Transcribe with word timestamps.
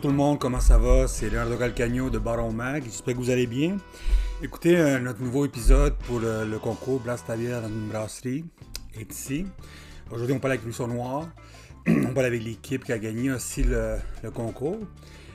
Bonjour 0.00 0.12
tout 0.12 0.16
le 0.16 0.24
monde, 0.24 0.38
comment 0.38 0.60
ça 0.60 0.78
va? 0.78 1.06
C'est 1.06 1.28
Leonardo 1.28 1.58
Calcagno 1.58 2.08
de 2.08 2.18
Baron 2.18 2.52
Mag. 2.52 2.84
J'espère 2.84 3.12
que 3.12 3.18
vous 3.18 3.28
allez 3.28 3.46
bien. 3.46 3.76
Écoutez, 4.42 4.78
euh, 4.78 4.98
notre 4.98 5.20
nouveau 5.20 5.44
épisode 5.44 5.94
pour 6.06 6.20
le, 6.20 6.58
concours 6.58 7.00
Blast 7.00 7.28
dans 7.28 7.36
une 7.36 7.88
brasserie 7.88 8.46
est 8.98 9.12
ici. 9.12 9.44
Aujourd'hui, 10.10 10.34
on 10.34 10.38
parle 10.38 10.52
avec 10.52 10.64
Ruisseau 10.64 10.86
Noir. 10.86 11.28
on 11.86 12.14
parle 12.14 12.24
avec 12.24 12.42
l'équipe 12.42 12.82
qui 12.82 12.92
a 12.92 12.98
gagné 12.98 13.30
aussi 13.30 13.62
le, 13.62 13.98
concours. 14.32 14.78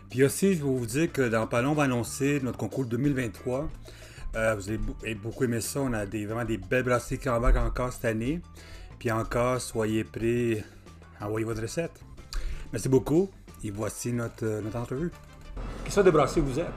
Puis 0.09 0.23
aussi, 0.23 0.55
je 0.55 0.63
vais 0.63 0.69
vous 0.69 0.85
dire 0.87 1.11
que 1.11 1.29
dans 1.29 1.45
pas 1.45 1.61
long, 1.61 1.73
on 1.73 1.75
va 1.75 1.83
annoncer 1.83 2.39
notre 2.41 2.57
concours 2.57 2.85
2023. 2.85 3.69
Euh, 4.35 4.55
vous 4.55 4.69
avez 4.69 5.13
beaucoup 5.13 5.43
aimé 5.43 5.61
ça. 5.61 5.81
On 5.81 5.93
a 5.93 6.07
des, 6.07 6.25
vraiment 6.25 6.45
des 6.45 6.57
belles 6.57 6.81
brasseries 6.81 7.19
qui 7.19 7.29
embarquent 7.29 7.57
encore 7.57 7.93
cette 7.93 8.05
année. 8.05 8.41
Puis 8.97 9.11
encore, 9.11 9.61
soyez 9.61 10.03
prêts. 10.03 10.63
Envoyez 11.21 11.45
votre 11.45 11.61
recette. 11.61 12.01
Merci 12.73 12.89
beaucoup. 12.89 13.29
Et 13.65 13.71
voici 13.71 14.13
notre, 14.13 14.45
euh, 14.45 14.61
notre 14.61 14.77
entrevue. 14.77 15.11
Quelle 15.83 15.91
sorte 15.91 16.05
de 16.05 16.11
brasserie 16.11 16.41
vous 16.41 16.59
êtes? 16.59 16.71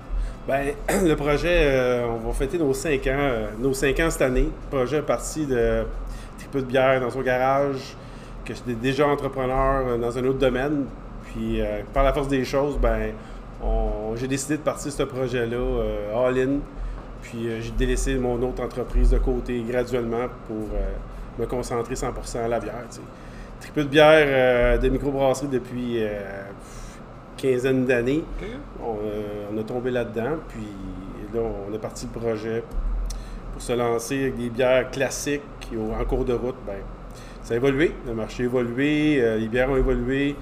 Ben, 0.46 0.72
le 1.04 1.14
projet, 1.16 1.66
euh, 1.66 2.06
on 2.06 2.26
va 2.26 2.32
fêter 2.32 2.56
nos 2.56 2.72
5 2.72 3.06
ans, 3.08 3.10
euh, 3.12 3.48
nos 3.58 3.74
5 3.74 4.00
ans 4.00 4.08
cette 4.08 4.22
année. 4.22 4.48
Le 4.70 4.76
projet 4.76 4.96
est 4.96 5.02
parti 5.02 5.44
de 5.44 5.84
triple 6.38 6.60
de 6.62 6.66
bière 6.66 6.98
dans 7.02 7.10
son 7.10 7.20
garage, 7.20 7.94
que 8.42 8.54
j'étais 8.54 8.72
déjà 8.72 9.06
entrepreneur 9.06 9.98
dans 9.98 10.16
un 10.16 10.24
autre 10.24 10.38
domaine. 10.38 10.86
Puis, 11.24 11.60
euh, 11.60 11.82
par 11.92 12.04
la 12.04 12.14
force 12.14 12.28
des 12.28 12.46
choses, 12.46 12.78
ben, 12.78 13.12
j'ai 14.16 14.28
décidé 14.28 14.56
de 14.56 14.62
partir 14.62 14.90
ce 14.90 15.02
projet-là 15.02 15.56
euh, 15.56 16.26
all-in. 16.26 16.60
Puis, 17.20 17.48
euh, 17.48 17.60
j'ai 17.60 17.72
délaissé 17.72 18.14
mon 18.14 18.40
autre 18.42 18.62
entreprise 18.62 19.10
de 19.10 19.18
côté 19.18 19.62
graduellement 19.68 20.28
pour 20.46 20.68
euh, 20.74 20.92
me 21.38 21.44
concentrer 21.44 21.96
100% 21.96 22.44
à 22.44 22.48
la 22.48 22.60
bière. 22.60 22.86
Triple 23.60 23.84
de 23.84 23.88
bière 23.88 24.26
euh, 24.26 24.78
de 24.78 24.88
microbrasserie 24.88 25.48
depuis 25.48 26.02
euh, 26.02 26.20
quinzaine 27.38 27.86
d'années. 27.86 28.24
On, 28.84 28.96
euh, 29.02 29.46
on 29.54 29.58
a 29.58 29.62
tombé 29.62 29.90
là-dedans, 29.90 30.36
puis 30.48 30.66
là, 31.34 31.40
on 31.68 31.72
est 31.72 31.78
parti 31.78 32.06
le 32.12 32.20
projet 32.20 32.62
pour 33.52 33.62
se 33.62 33.72
lancer 33.72 34.20
avec 34.22 34.36
des 34.36 34.50
bières 34.50 34.90
classiques 34.90 35.42
au- 35.74 35.92
en 35.98 36.04
cours 36.04 36.24
de 36.24 36.34
route. 36.34 36.56
Ben, 36.66 36.76
ça 37.42 37.54
a 37.54 37.56
évolué, 37.56 37.94
le 38.06 38.14
marché 38.14 38.42
a 38.42 38.46
évolué, 38.46 39.18
euh, 39.22 39.38
les 39.38 39.48
bières 39.48 39.70
ont 39.70 39.76
évolué. 39.76 40.36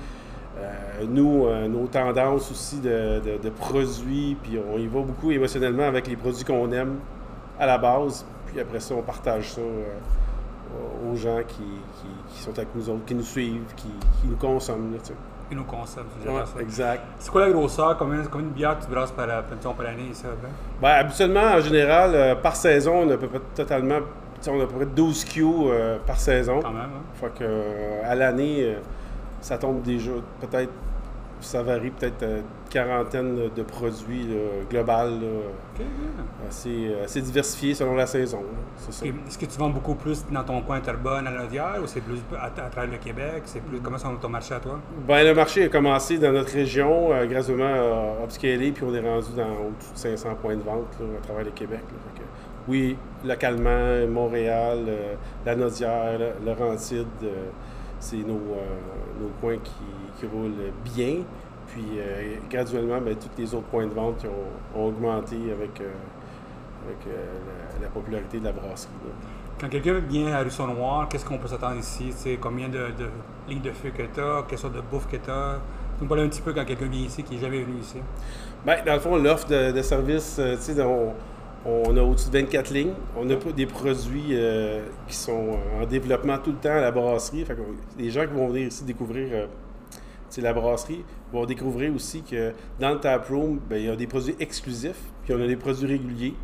Euh, 0.59 1.05
nous, 1.07 1.45
euh, 1.47 1.69
nos 1.69 1.87
tendances 1.87 2.51
aussi 2.51 2.81
de, 2.81 3.21
de- 3.21 3.43
de 3.43 3.51
produits, 3.51 4.37
puis 4.43 4.59
on 4.73 4.79
y 4.79 4.87
va 4.87 5.01
beaucoup 5.03 5.31
émotionnellement 5.31 5.85
avec 5.87 6.07
les 6.09 6.17
produits 6.17 6.45
qu'on 6.45 6.73
aime 6.73 6.97
à 7.61 7.67
la 7.67 7.77
base, 7.79 8.25
puis 8.47 8.59
après 8.61 8.81
ça, 8.81 8.95
on 8.95 9.03
partage 9.03 9.51
ça 9.53 9.61
aux 11.11 11.15
gens 11.17 11.39
qui, 11.47 11.57
qui- 11.63 12.35
qui 12.35 12.43
sont 12.43 12.51
avec 12.59 12.69
nous 12.75 12.89
autres, 12.91 13.05
qui 13.07 13.15
nous 13.15 13.23
suivent, 13.23 13.63
qui, 13.77 13.87
qui 14.21 14.29
nous 14.29 14.37
consomment. 14.37 14.93
là, 14.95 14.99
nos 15.55 15.65
concepts, 15.65 16.07
Ouais, 16.27 16.63
exact. 16.63 17.03
C'est 17.19 17.31
quoi 17.31 17.47
la 17.47 17.53
grosseur? 17.53 17.97
Combien, 17.97 18.23
combien 18.31 18.49
de 18.49 18.53
bières 18.53 18.79
tu 18.79 18.91
brasses 18.91 19.13
par, 19.13 19.27
mettons, 19.27 19.75
par 19.75 19.87
année? 19.87 20.11
Ça, 20.13 20.29
ben? 20.43 20.49
Ben, 20.83 20.89
habituellement, 20.89 21.55
en 21.57 21.61
général, 21.61 22.11
euh, 22.15 22.35
par 22.35 22.57
saison, 22.57 23.03
on 23.07 23.11
a 23.11 23.17
peu 23.17 23.29
près 23.29 23.41
totalement. 23.55 23.99
On 24.49 24.61
a 24.61 24.65
à 24.65 24.67
peu 24.67 24.75
près 24.75 24.87
12 24.87 25.25
Q 25.25 25.45
euh, 25.45 25.99
par 26.07 26.19
saison. 26.19 26.61
Quand 26.63 26.71
même, 26.71 26.83
hein? 26.83 27.03
Fait 27.21 27.33
que, 27.39 27.45
euh, 27.45 28.01
à 28.05 28.15
l'année, 28.15 28.77
ça 29.41 29.57
tombe 29.59 29.83
déjà 29.83 30.11
peut-être. 30.41 30.73
Ça 31.41 31.63
varie 31.63 31.91
peut-être 31.91 32.23
euh, 32.23 32.41
quarantaine 32.71 33.51
de 33.55 33.63
produits 33.63 34.23
là, 34.25 34.65
global, 34.71 35.21
là, 35.21 35.85
assez, 36.49 36.89
euh, 36.89 37.05
assez 37.05 37.21
diversifié 37.21 37.75
selon 37.75 37.95
la 37.95 38.07
saison. 38.07 38.43
Est-ce 38.89 39.39
que 39.39 39.45
tu 39.47 39.59
vends 39.59 39.69
beaucoup 39.69 39.95
plus 39.95 40.25
dans 40.31 40.43
ton 40.45 40.61
coin 40.63 40.81
Terrebonne 40.81 41.27
à 41.27 41.31
Laudière 41.31 41.77
ou 41.83 41.87
c'est 41.87 42.01
plus 42.01 42.19
à, 42.39 42.47
à 42.47 42.51
travers 42.71 42.91
le 42.91 42.97
Québec? 42.99 43.43
C'est 43.45 43.61
plus, 43.63 43.79
comment 43.81 43.99
ton 43.99 44.29
marché 44.29 44.55
à 44.55 44.61
toi? 44.61 44.81
Ben, 45.07 45.25
le 45.25 45.35
marché 45.35 45.65
a 45.65 45.69
commencé 45.69 46.19
dans 46.19 46.33
notre 46.33 46.53
région, 46.53 47.13
euh, 47.13 47.27
graduellement 47.27 47.65
euh, 47.67 48.25
upscalé, 48.25 48.73
puis 48.73 48.85
on 48.85 48.95
est 48.95 49.01
rendu 49.01 49.29
dans 49.37 49.43
au-dessus 49.67 49.93
de 49.93 49.99
500 50.17 50.35
points 50.41 50.57
de 50.57 50.63
vente 50.63 50.87
là, 51.01 51.07
à 51.19 51.23
travers 51.25 51.45
le 51.45 51.51
Québec. 51.51 51.81
que, 52.17 52.23
oui, 52.69 52.97
localement, 53.25 54.07
Montréal, 54.09 54.79
euh, 54.89 55.15
la 55.45 55.55
Nodière, 55.55 56.19
la- 56.19 56.53
Laurentide, 56.55 57.07
c'est 57.99 58.17
nos, 58.19 58.35
euh, 58.35 59.21
nos 59.21 59.29
points 59.41 59.59
qui, 59.59 59.73
qui 60.19 60.27
roulent 60.27 60.73
bien. 60.85 61.17
Puis 61.69 61.85
euh, 61.99 62.37
graduellement, 62.51 63.01
ben, 63.01 63.15
tous 63.17 63.31
les 63.39 63.55
autres 63.55 63.67
points 63.67 63.87
de 63.87 63.93
vente 63.93 64.19
qui 64.19 64.27
ont, 64.27 64.79
ont 64.81 64.87
augmenté 64.89 65.37
avec, 65.37 65.81
euh, 65.81 65.93
avec 66.87 66.99
la, 67.07 67.83
la 67.83 67.89
popularité 67.89 68.39
de 68.39 68.45
la 68.45 68.53
brasserie. 68.53 68.93
là. 69.05 69.13
Quand 69.59 69.69
quelqu'un 69.69 69.99
vient 70.01 70.33
à 70.35 70.41
Ruisseau 70.41 70.67
Noir, 70.67 71.09
qu'est-ce 71.09 71.25
qu'on 71.25 71.39
peut 71.39 71.49
s'attendre 71.49 71.79
ici? 71.79 72.13
Combien 72.41 72.69
de, 72.69 72.79
de 72.99 73.09
lignes 73.49 73.63
de 73.63 73.73
feu 73.73 73.91
que 73.91 74.03
tu 74.03 74.21
as? 74.21 74.45
Quelle 74.47 74.59
sorte 74.59 74.75
de 74.75 74.83
bouffe 74.83 75.09
que 75.09 75.17
tu 75.17 75.31
as? 75.31 75.59
Nous 76.01 76.07
parles 76.07 76.21
un 76.21 76.29
petit 76.29 76.43
peu 76.43 76.53
quand 76.53 76.65
quelqu'un 76.67 76.87
vient 76.87 77.07
ici 77.07 77.23
qui 77.23 77.35
n'est 77.37 77.41
jamais 77.41 77.63
venu 77.63 77.79
ici. 77.81 77.97
Ben, 78.67 78.77
dans 78.85 78.93
le 78.93 79.01
fond, 79.01 79.17
l'offre 79.17 79.49
de, 79.49 79.73
de 79.73 79.81
service, 79.83 80.39
tu 80.39 80.57
sais, 80.61 80.83
on, 80.83 81.15
on 81.65 81.97
a 81.97 82.03
au-dessus 82.03 82.31
de 82.31 82.39
24 82.39 82.71
lignes. 82.71 82.93
On 83.17 83.29
a 83.31 83.35
des 83.35 83.67
produits 83.67 84.29
euh, 84.33 84.85
qui 85.09 85.17
sont 85.17 85.59
en 85.81 85.87
développement 85.87 86.39
tout 86.39 86.53
le 86.53 86.59
temps 86.59 86.71
à 86.71 86.81
la 86.81 86.91
brasserie. 86.91 87.45
Les 87.99 88.11
gens 88.11 88.27
qui 88.27 88.35
vont 88.35 88.49
venir 88.49 88.69
ici 88.69 88.85
découvrir 88.85 89.29
euh, 89.33 89.47
la 90.39 90.53
brasserie 90.53 91.05
vont 91.33 91.47
découvrir 91.47 91.95
aussi 91.95 92.23
que 92.23 92.53
dans 92.79 92.91
le 92.91 93.01
taproom, 93.01 93.61
ben, 93.69 93.77
il 93.77 93.87
y 93.87 93.89
a 93.89 93.97
des 93.97 94.07
produits 94.07 94.37
exclusifs, 94.39 95.01
puis 95.25 95.35
on 95.35 95.41
a 95.41 95.47
des 95.47 95.57
produits 95.57 95.87
réguliers 95.87 96.35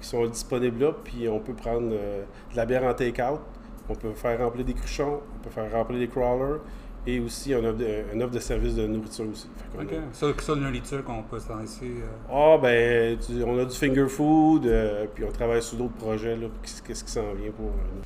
qui 0.00 0.08
sont 0.08 0.26
disponibles 0.26 0.84
là, 0.84 0.92
puis 1.04 1.28
on 1.28 1.38
peut 1.38 1.54
prendre 1.54 1.90
euh, 1.92 2.22
de 2.50 2.56
la 2.56 2.66
bière 2.66 2.84
en 2.84 2.94
take-out, 2.94 3.40
on 3.88 3.94
peut 3.94 4.12
faire 4.14 4.38
remplir 4.38 4.64
des 4.64 4.74
cruchons, 4.74 5.20
on 5.36 5.44
peut 5.44 5.50
faire 5.50 5.70
remplir 5.70 5.98
des 5.98 6.08
crawlers, 6.08 6.60
et 7.06 7.18
aussi 7.20 7.54
on 7.54 7.64
a 7.68 7.72
de- 7.72 8.04
une 8.14 8.22
offre 8.22 8.32
de 8.34 8.38
service 8.38 8.74
de 8.74 8.86
nourriture 8.86 9.26
aussi. 9.30 9.48
OK. 9.78 9.92
a- 9.92 10.14
Ça, 10.14 10.26
ça, 10.38 10.54
de 10.54 10.60
nourriture 10.60 11.02
qu'on 11.04 11.22
peut 11.22 11.40
s'attendre 11.40 11.64
ici. 11.64 11.84
euh. 11.84 12.30
ah, 12.30 12.58
ben, 12.62 13.18
tu- 13.18 13.42
on 13.44 13.58
a 13.58 13.64
du 13.64 13.74
finger 13.76 14.08
food, 14.08 14.66
euh, 14.66 15.06
puis 15.14 15.24
on 15.24 15.32
travaille 15.32 15.62
sur 15.62 15.76
d'autres 15.78 15.94
projets, 15.94 16.36
là, 16.36 16.46
qu'est-ce 16.86 17.02
qui 17.04 17.10
s'en 17.10 17.32
vient 17.34 17.50
pour 17.52 17.66
euh, 17.70 17.96
nous. 17.96 18.02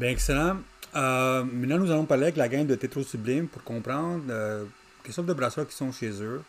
Bien, 0.00 0.10
excellent. 0.10 0.56
Euh, 0.96 1.44
maintenant, 1.44 1.78
nous 1.78 1.90
allons 1.90 2.04
parler 2.06 2.24
avec 2.24 2.36
la 2.36 2.48
gang 2.48 2.66
de 2.66 2.74
Tétro 2.74 3.02
Sublime 3.02 3.46
pour 3.48 3.62
comprendre 3.64 4.22
euh, 4.30 4.64
quelles 5.02 5.12
sortes 5.12 5.26
de 5.28 5.34
brasseurs 5.34 5.66
qui 5.66 5.74
sont 5.74 5.92
chez 5.92 6.10
eux, 6.22 6.42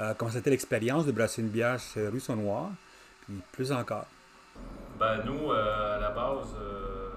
euh, 0.00 0.12
comment 0.18 0.30
c'était 0.32 0.50
l'expérience 0.50 1.06
de 1.06 1.12
brasser 1.12 1.42
une 1.42 1.48
bière 1.48 1.78
chez 1.78 2.08
Ruisseau 2.08 2.34
Noir, 2.34 2.70
puis 3.26 3.36
plus 3.52 3.70
encore. 3.70 4.06
Ben 4.98 5.22
nous, 5.24 5.50
euh, 5.52 5.96
à 5.96 6.00
la 6.00 6.10
base, 6.10 6.54
euh, 6.60 7.08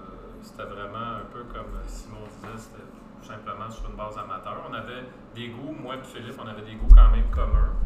c'était 0.42 0.64
vraiment 0.64 1.16
un 1.16 1.26
peu 1.32 1.40
comme 1.52 1.66
Simon 1.86 2.18
disait, 2.42 2.52
c'était 2.58 2.82
simplement 3.28 3.70
sur 3.70 3.90
une 3.90 3.96
base 3.96 4.16
amateur. 4.16 4.56
On 4.68 4.72
avait 4.72 5.04
des 5.34 5.48
goûts, 5.48 5.72
moi 5.72 5.96
et 5.96 6.02
Philippe, 6.02 6.40
on 6.42 6.48
avait 6.48 6.62
des 6.62 6.74
goûts 6.74 6.88
quand 6.94 7.10
même 7.10 7.28
communs, 7.30 7.76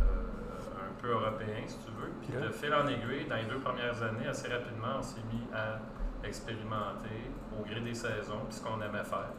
euh, 0.00 0.88
un 0.88 0.92
peu 1.00 1.08
européens 1.12 1.64
si 1.66 1.78
tu 1.78 1.90
veux. 1.92 2.12
Puis 2.20 2.32
de 2.36 2.50
fil 2.52 2.74
en 2.74 2.86
aiguille, 2.86 3.26
dans 3.26 3.36
les 3.36 3.48
deux 3.48 3.58
premières 3.58 4.02
années, 4.02 4.28
assez 4.28 4.48
rapidement, 4.52 4.98
on 4.98 5.02
s'est 5.02 5.24
mis 5.32 5.48
à 5.54 5.80
expérimenter 6.26 7.32
au 7.58 7.64
gré 7.64 7.80
des 7.80 7.94
saisons, 7.94 8.44
puis 8.46 8.54
ce 8.54 8.62
qu'on 8.62 8.80
aimait 8.80 9.04
faire. 9.04 9.32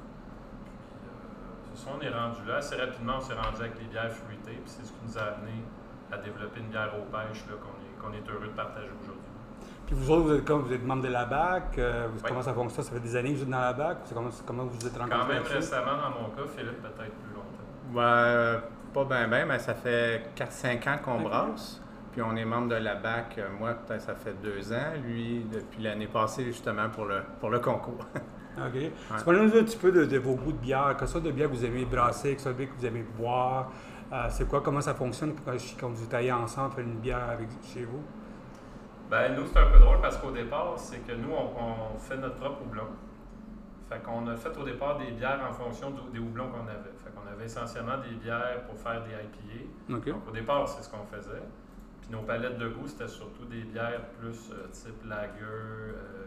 Puis, 0.66 1.81
euh, 1.86 1.94
on 1.96 2.02
est 2.02 2.09
rendu 2.09 2.44
là. 2.47 2.58
Assez 2.58 2.75
rapidement, 2.75 3.18
on 3.18 3.22
s'est 3.22 3.36
rendu 3.36 3.62
avec 3.62 3.80
les 3.80 3.86
bières 3.86 4.12
fruitées, 4.12 4.58
puis 4.58 4.74
c'est 4.74 4.86
ce 4.86 4.92
qui 4.92 5.00
nous 5.06 5.18
a 5.18 5.38
amené 5.38 5.63
à 6.12 6.18
développer 6.18 6.59
une 6.59 6.69
bière 6.69 6.94
aux 6.97 7.06
pêches 7.09 7.46
qu'on 7.46 7.78
est, 7.78 7.96
qu'on 8.02 8.13
est 8.13 8.30
heureux 8.30 8.47
de 8.47 8.53
partager 8.53 8.92
aujourd'hui. 9.02 9.22
Puis 9.85 9.95
vous 9.95 10.09
autres, 10.11 10.23
vous 10.23 10.33
êtes, 10.35 10.45
comme, 10.45 10.61
vous 10.61 10.73
êtes 10.73 10.83
membre 10.85 11.03
de 11.03 11.09
la 11.09 11.25
BAC, 11.25 11.77
euh, 11.77 12.07
vous- 12.11 12.17
Oui. 12.19 12.25
comment 12.27 12.41
ça 12.41 12.53
fonctionne? 12.53 12.83
Ça 12.85 12.91
fait 12.91 12.99
des 12.99 13.16
années 13.16 13.31
que 13.33 13.38
vous 13.38 13.44
êtes 13.44 13.49
dans 13.49 13.59
la 13.59 13.73
BAC? 13.73 13.97
Comment, 14.13 14.29
comment 14.45 14.63
vous 14.63 14.69
vous 14.79 14.88
êtes 14.88 14.97
rencontrés 14.97 15.19
Quand 15.19 15.27
même 15.27 15.44
récemment 15.44 15.97
dans 15.97 16.21
mon 16.21 16.29
cas, 16.29 16.41
Philippe 16.55 16.81
peut-être 16.81 17.11
plus 17.11 17.33
longtemps. 17.33 17.99
Ouais, 17.99 18.59
pas 18.94 19.05
bien, 19.05 19.27
bien, 19.27 19.45
mais 19.45 19.59
ça 19.59 19.73
fait 19.73 20.23
4-5 20.35 20.88
ans 20.88 20.97
qu'on 21.03 21.21
brasse. 21.21 21.81
Puis 22.13 22.21
on 22.21 22.35
est 22.35 22.45
membre 22.45 22.69
de 22.69 22.75
la 22.75 22.95
BAC. 22.95 23.38
euh, 23.39 23.47
Moi, 23.59 23.73
peut-être 23.73 24.01
ça 24.01 24.16
fait 24.16 24.35
deux 24.41 24.71
ans. 24.71 24.94
Lui, 25.03 25.45
depuis 25.51 25.81
l'année 25.83 26.07
passée, 26.07 26.45
justement, 26.45 26.88
pour 26.89 27.06
le, 27.06 27.21
pour 27.39 27.50
le 27.50 27.59
concours. 27.59 28.06
OK. 28.57 28.91
Parlez-nous 29.25 29.47
un 29.57 29.63
petit 29.63 29.77
peu 29.77 29.91
de, 29.91 30.06
de 30.06 30.18
vos 30.19 30.36
goûts 30.36 30.51
de 30.51 30.57
bière? 30.57 30.95
Quelle 30.97 31.07
sorte 31.07 31.24
de 31.25 31.31
bière 31.31 31.50
vous 31.50 31.65
aimez 31.65 31.86
brasser? 31.86 32.29
Quelle 32.33 32.39
sorte 32.39 32.56
de 32.56 32.63
bière 32.63 32.75
que 32.75 32.79
vous 32.79 32.86
aimez 32.86 33.03
boire? 33.18 33.71
Euh, 34.12 34.27
c'est 34.29 34.47
quoi? 34.47 34.62
Comment 34.62 34.79
ça 34.81 34.94
fonctionne? 34.94 35.33
Quand, 35.44 35.53
quand 35.79 35.89
vous 35.89 36.06
taillez 36.06 36.31
ensemble, 36.31 36.71
faire 36.75 36.83
une 36.83 37.00
bière 37.00 37.29
avec, 37.31 37.47
chez 37.63 37.83
vous? 37.83 38.03
Ben, 39.13 39.36
nous, 39.36 39.45
c'est 39.45 39.60
un 39.60 39.69
peu 39.69 39.77
drôle 39.77 40.01
parce 40.01 40.18
qu'au 40.18 40.31
départ, 40.31 40.74
c'est 40.77 41.06
que 41.06 41.12
nous, 41.12 41.30
on, 41.31 41.94
on 41.94 41.98
fait 42.00 42.18
notre 42.18 42.38
propre 42.38 42.63
houblon. 42.63 42.88
Fait 43.88 44.01
qu'on 44.01 44.25
a 44.27 44.36
fait 44.36 44.57
au 44.57 44.63
départ 44.63 44.98
des 44.98 45.12
bières 45.12 45.39
en 45.48 45.54
fonction 45.54 45.92
du- 45.92 46.10
des 46.12 46.18
houblons 46.18 46.50
qu'on 46.50 46.65
avait. 46.68 46.94
Fait 46.98 47.12
qu'on 47.13 47.27
avait 47.31 47.45
essentiellement 47.45 47.98
des 48.00 48.15
bières 48.15 48.63
pour 48.65 48.75
faire 48.80 49.04
des 49.04 49.12
IPA. 49.12 49.65
Donc, 50.13 50.27
au 50.27 50.31
départ, 50.31 50.68
c'est 50.68 50.81
ce 50.81 50.89
qu'on 50.89 51.06
faisait. 51.06 51.44
Puis 52.01 52.10
nos 52.12 52.24
palettes 52.24 52.57
de 52.57 52.69
goût, 52.69 52.88
c'était 52.88 53.07
surtout 53.07 53.45
des 53.45 53.62
bières 53.65 54.01
plus 54.19 54.51
euh, 54.51 54.68
type 54.71 55.06
lager, 55.06 55.44
euh, 55.44 56.25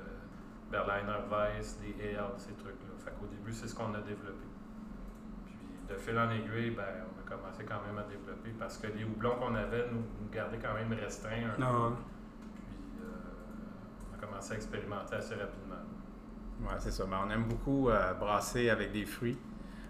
Berliner 0.70 1.18
Weiss, 1.28 1.80
des 1.80 2.14
ale, 2.16 2.34
ces 2.36 2.52
trucs-là. 2.54 2.94
Fait 3.04 3.10
qu'au 3.18 3.26
début, 3.26 3.52
c'est 3.52 3.66
ce 3.66 3.74
qu'on 3.74 3.92
a 3.94 4.00
développé. 4.00 4.46
Puis 5.44 5.56
de 5.88 5.94
fil 5.98 6.16
en 6.18 6.30
aiguille, 6.30 6.70
ben, 6.70 6.84
on 7.02 7.20
a 7.20 7.36
commencé 7.36 7.64
quand 7.64 7.82
même 7.84 7.98
à 7.98 8.02
développer 8.08 8.50
parce 8.58 8.78
que 8.78 8.86
les 8.86 9.02
houblons 9.04 9.34
qu'on 9.40 9.54
avait 9.56 9.86
nous, 9.90 9.98
nous 10.22 10.30
gardaient 10.32 10.58
quand 10.62 10.74
même 10.74 10.92
restreints 10.92 11.50
un 11.52 11.56
peu. 11.56 11.62
A 14.16 14.26
commencé 14.26 14.52
à 14.52 14.56
expérimenter 14.56 15.14
assez 15.16 15.34
rapidement. 15.34 15.76
Ouais, 16.62 16.76
c'est 16.78 16.90
ça. 16.90 17.04
Ben, 17.04 17.18
on 17.26 17.30
aime 17.30 17.44
beaucoup 17.44 17.88
euh, 17.90 18.14
brasser 18.14 18.70
avec 18.70 18.92
des 18.92 19.04
fruits. 19.04 19.36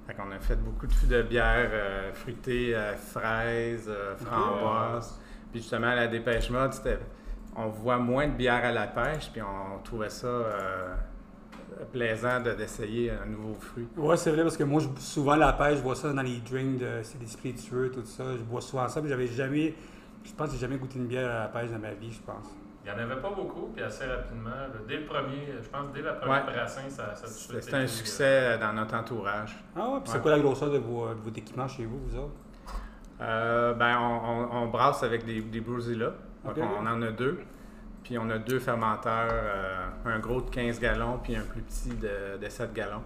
Fait 0.06 0.14
qu'on 0.14 0.31
a 0.31 0.38
fait 0.38 0.56
beaucoup 0.56 0.87
de, 0.87 1.06
de 1.06 1.23
bières 1.23 1.70
euh, 1.73 2.12
fruitées, 2.12 2.75
euh, 2.76 2.94
fraises, 2.96 3.88
euh, 3.88 4.17
framboises. 4.17 5.19
Puis 5.50 5.61
justement, 5.61 5.88
à 5.88 5.94
la 5.96 6.06
dépêche 6.08 6.50
mode, 6.50 6.73
c'était- 6.73 6.99
on 7.56 7.69
voit 7.69 7.99
moins 7.99 8.28
de 8.28 8.32
bières 8.34 8.64
à 8.64 8.73
la 8.73 8.87
pêche, 8.87 9.31
puis 9.32 9.40
on 9.43 9.78
trouvait 9.82 10.11
ça 10.11 10.26
euh, 10.26 10.94
plaisant 11.93 12.40
de- 12.40 12.52
d'essayer 12.52 13.11
un 13.11 13.26
nouveau 13.26 13.56
fruit. 13.58 13.88
Ouais, 13.96 14.17
c'est 14.17 14.31
vrai, 14.31 14.43
parce 14.43 14.56
que 14.56 14.64
moi, 14.64 14.81
je, 14.81 14.88
souvent, 15.00 15.37
la 15.37 15.52
pêche, 15.52 15.79
je 15.79 15.82
vois 15.82 15.94
ça 15.96 16.12
dans 16.12 16.22
les 16.22 16.38
drinks, 16.38 16.79
de, 16.79 17.00
c'est 17.02 17.19
des 17.19 17.26
spiritueux, 17.26 17.90
tout 17.93 18.05
ça. 18.05 18.25
Je 18.37 18.43
bois 18.43 18.61
souvent 18.61 18.88
ça, 18.88 19.00
mais 19.00 19.08
j'avais 19.08 19.26
jamais, 19.26 19.75
je 20.25 20.32
pense 20.32 20.49
que 20.49 20.55
j'ai 20.55 20.61
jamais 20.61 20.76
goûté 20.76 20.99
une 20.99 21.06
bière 21.06 21.31
à 21.31 21.40
la 21.40 21.49
pêche 21.49 21.70
dans 21.70 21.79
ma 21.79 21.93
vie, 21.94 22.12
je 22.12 22.20
pense. 22.20 22.46
Il 22.88 22.92
n'y 22.94 23.00
en 23.00 23.02
avait 23.10 23.20
pas 23.20 23.30
beaucoup, 23.30 23.72
puis 23.74 23.82
assez 23.82 24.04
rapidement. 24.06 24.50
là, 24.50 24.68
dès 24.86 24.98
le 24.98 25.06
premier, 25.06 25.44
je 25.60 25.68
pense 25.68 25.92
dès 25.92 26.02
la 26.02 26.12
première 26.12 26.46
Ouais. 26.46 26.52
brassin, 26.54 26.88
ça, 26.88 27.16
ça 27.16 27.26
C'était 27.26 27.74
un 27.74 27.86
succès 27.88 28.24
euh, 28.54 28.58
dans 28.58 28.72
notre 28.74 28.94
entourage. 28.94 29.56
Ah 29.74 29.88
ouais, 29.90 30.00
puis 30.04 30.12
c'est 30.12 30.22
quoi 30.22 30.30
la 30.30 30.38
grosseur 30.38 30.70
de, 30.70 30.78
vos, 30.78 31.08
de 31.08 31.14
votre 31.20 31.36
équipement 31.38 31.66
chez 31.66 31.84
vous, 31.84 31.98
vous 32.06 32.16
autres? 32.16 32.34
Euh, 33.20 33.74
ben, 33.74 33.98
on, 33.98 34.28
on- 34.30 34.62
on 34.62 34.66
brasse 34.68 35.02
avec 35.02 35.24
des, 35.24 35.40
des. 35.40 35.60
Donc, 35.60 35.74
on 36.44 36.86
en 36.86 37.02
a 37.02 37.10
deux. 37.10 37.40
Puis 38.04 38.16
on 38.18 38.30
a 38.30 38.38
deux 38.38 38.60
fermenteurs, 38.60 39.30
euh, 39.32 39.86
un 40.04 40.20
gros 40.20 40.40
de 40.40 40.48
15 40.50 40.78
gallons, 40.78 41.18
puis 41.20 41.34
un 41.34 41.40
plus 41.42 41.62
petit 41.62 41.88
de, 41.88 42.36
de 42.40 42.48
7 42.48 42.72
gallons. 42.72 43.02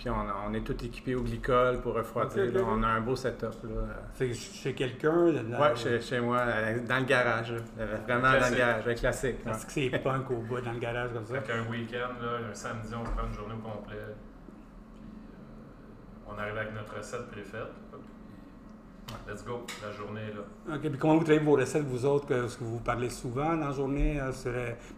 Puis 0.00 0.08
on, 0.08 0.14
on 0.48 0.54
est 0.54 0.62
tout 0.62 0.82
équipé 0.82 1.14
au 1.14 1.20
glycol 1.20 1.82
pour 1.82 1.92
refroidir. 1.92 2.50
Là. 2.54 2.60
On 2.66 2.82
a 2.82 2.86
un 2.86 3.02
beau 3.02 3.14
setup. 3.14 3.52
Là. 3.64 3.82
Que 4.18 4.32
chez 4.32 4.72
quelqu'un, 4.72 5.26
Ouais, 5.26 5.76
chez, 5.76 6.00
chez 6.00 6.20
moi, 6.20 6.42
dans 6.88 6.98
le 7.00 7.04
garage. 7.04 7.52
là. 7.52 7.84
Vraiment 8.06 8.32
dans 8.32 8.50
le 8.50 8.56
garage, 8.56 8.88
un 8.88 8.94
classique. 8.94 9.36
ouais. 9.40 9.44
Parce 9.44 9.66
que 9.66 9.72
c'est 9.72 9.90
punk 10.02 10.30
au 10.30 10.36
bout 10.36 10.58
dans 10.62 10.72
le 10.72 10.78
garage 10.78 11.10
comme 11.12 11.26
ça? 11.26 11.38
Fait 11.42 11.52
qu'un 11.52 11.70
week-end, 11.70 12.14
là, 12.22 12.38
un 12.50 12.54
samedi, 12.54 12.94
on 12.98 13.04
se 13.04 13.10
prend 13.10 13.26
une 13.26 13.34
journée 13.34 13.52
au 13.54 13.58
complet. 13.68 13.96
Puis 14.94 15.02
euh, 15.04 16.34
on 16.34 16.38
arrive 16.38 16.56
avec 16.56 16.72
notre 16.74 16.96
recette 16.96 17.26
préfaite. 17.30 17.68
Let's 19.28 19.44
go, 19.44 19.64
la 19.82 19.92
journée 19.92 20.20
est 20.22 20.34
là. 20.34 20.74
OK, 20.76 20.80
puis 20.82 20.98
comment 20.98 21.14
vous 21.16 21.24
travaillez 21.24 21.44
vos 21.44 21.56
recettes, 21.56 21.84
vous 21.84 22.04
autres? 22.04 22.26
que- 22.26 22.44
Est-ce 22.46 22.56
que 22.58 22.64
vous 22.64 22.78
parlez 22.80 23.10
souvent 23.10 23.56
dans 23.56 23.66
la 23.68 23.72
journée 23.72 24.20
euh, 24.20 24.32
sur 24.32 24.52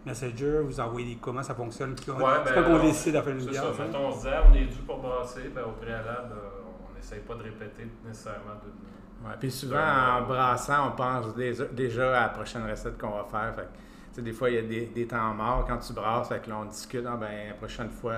Messenger? 0.05 0.61
Vous 0.65 0.79
envoyez 0.79 1.13
des... 1.15 1.19
Comment 1.21 1.43
ça 1.43 1.53
fonctionne? 1.53 1.95
Puis 1.95 2.09
on- 2.11 2.17
Ouais, 2.17 2.33
c'est 2.45 2.53
ben, 2.55 2.63
quand 2.63 2.69
on 2.71 2.75
on- 2.79 2.83
décide 2.83 3.15
de 3.15 3.21
faire 3.21 3.33
une 3.33 3.41
C'est 3.41 3.49
bière, 3.49 3.63
ça, 3.63 3.73
ça? 3.77 3.83
mettons, 3.85 4.07
on 4.07 4.11
se 4.15 4.21
dit, 4.21 4.27
ah, 4.33 4.43
on 4.49 4.53
est 4.53 4.65
dû 4.65 4.77
pour 4.87 4.97
brasser. 4.99 5.51
Ben, 5.53 5.63
au 5.63 5.71
préalable, 5.71 6.31
euh, 6.33 6.89
on 6.91 6.95
n'essaye 6.95 7.19
pas 7.21 7.35
de 7.35 7.43
répéter 7.43 7.87
nécessairement 8.05 8.55
de. 8.63 9.27
Ouais, 9.27 9.35
puis 9.39 9.51
souvent, 9.51 9.77
en 9.79 10.21
brassant, 10.23 10.89
on 10.89 10.91
pense 10.97 11.33
déjà, 11.73 12.17
à 12.17 12.21
la 12.23 12.29
prochaine 12.29 12.69
recette 12.69 12.97
qu'on 12.97 13.11
va 13.11 13.23
faire. 13.29 13.53
Fait 13.55 13.61
que, 13.61 13.67
tu 13.67 14.15
sais, 14.15 14.21
des 14.21 14.33
fois, 14.33 14.49
il 14.49 14.55
y 14.55 14.59
a 14.59 14.61
des, 14.63 14.85
des 14.87 15.07
temps 15.07 15.33
morts 15.33 15.65
quand 15.67 15.77
tu 15.77 15.93
brasses. 15.93 16.27
Fait 16.27 16.39
que 16.43 16.49
là, 16.49 16.57
on 16.61 16.65
discute. 16.65 17.05
Ah, 17.07 17.15
ben, 17.15 17.47
la 17.49 17.53
prochaine 17.53 17.89
fois, 17.89 18.13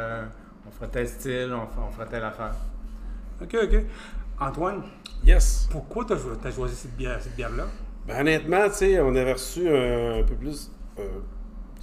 on 0.68 0.72
fera 0.72 0.88
tel 0.88 1.08
style, 1.08 1.54
on, 1.54 1.68
on 1.82 1.92
fera 1.92 2.06
telle 2.06 2.24
affaire. 2.24 2.54
OK, 3.42 3.56
OK. 3.64 3.86
Antoine, 4.40 4.84
Yes. 5.24 5.68
pourquoi 5.72 6.06
tu 6.06 6.14
as, 6.14 6.52
choisi 6.52 6.76
cette 6.76 6.96
bière- 6.96 7.22
cette 7.22 7.36
bière-là? 7.36 7.66
Ben, 8.08 8.22
honnêtement, 8.22 8.68
tu 8.70 8.76
sais, 8.76 9.00
on 9.00 9.16
avait 9.16 9.34
reçu 9.34 9.68
un, 9.68 10.24
peu 10.24 10.36
plus, 10.36 10.72
euh, 11.00 11.04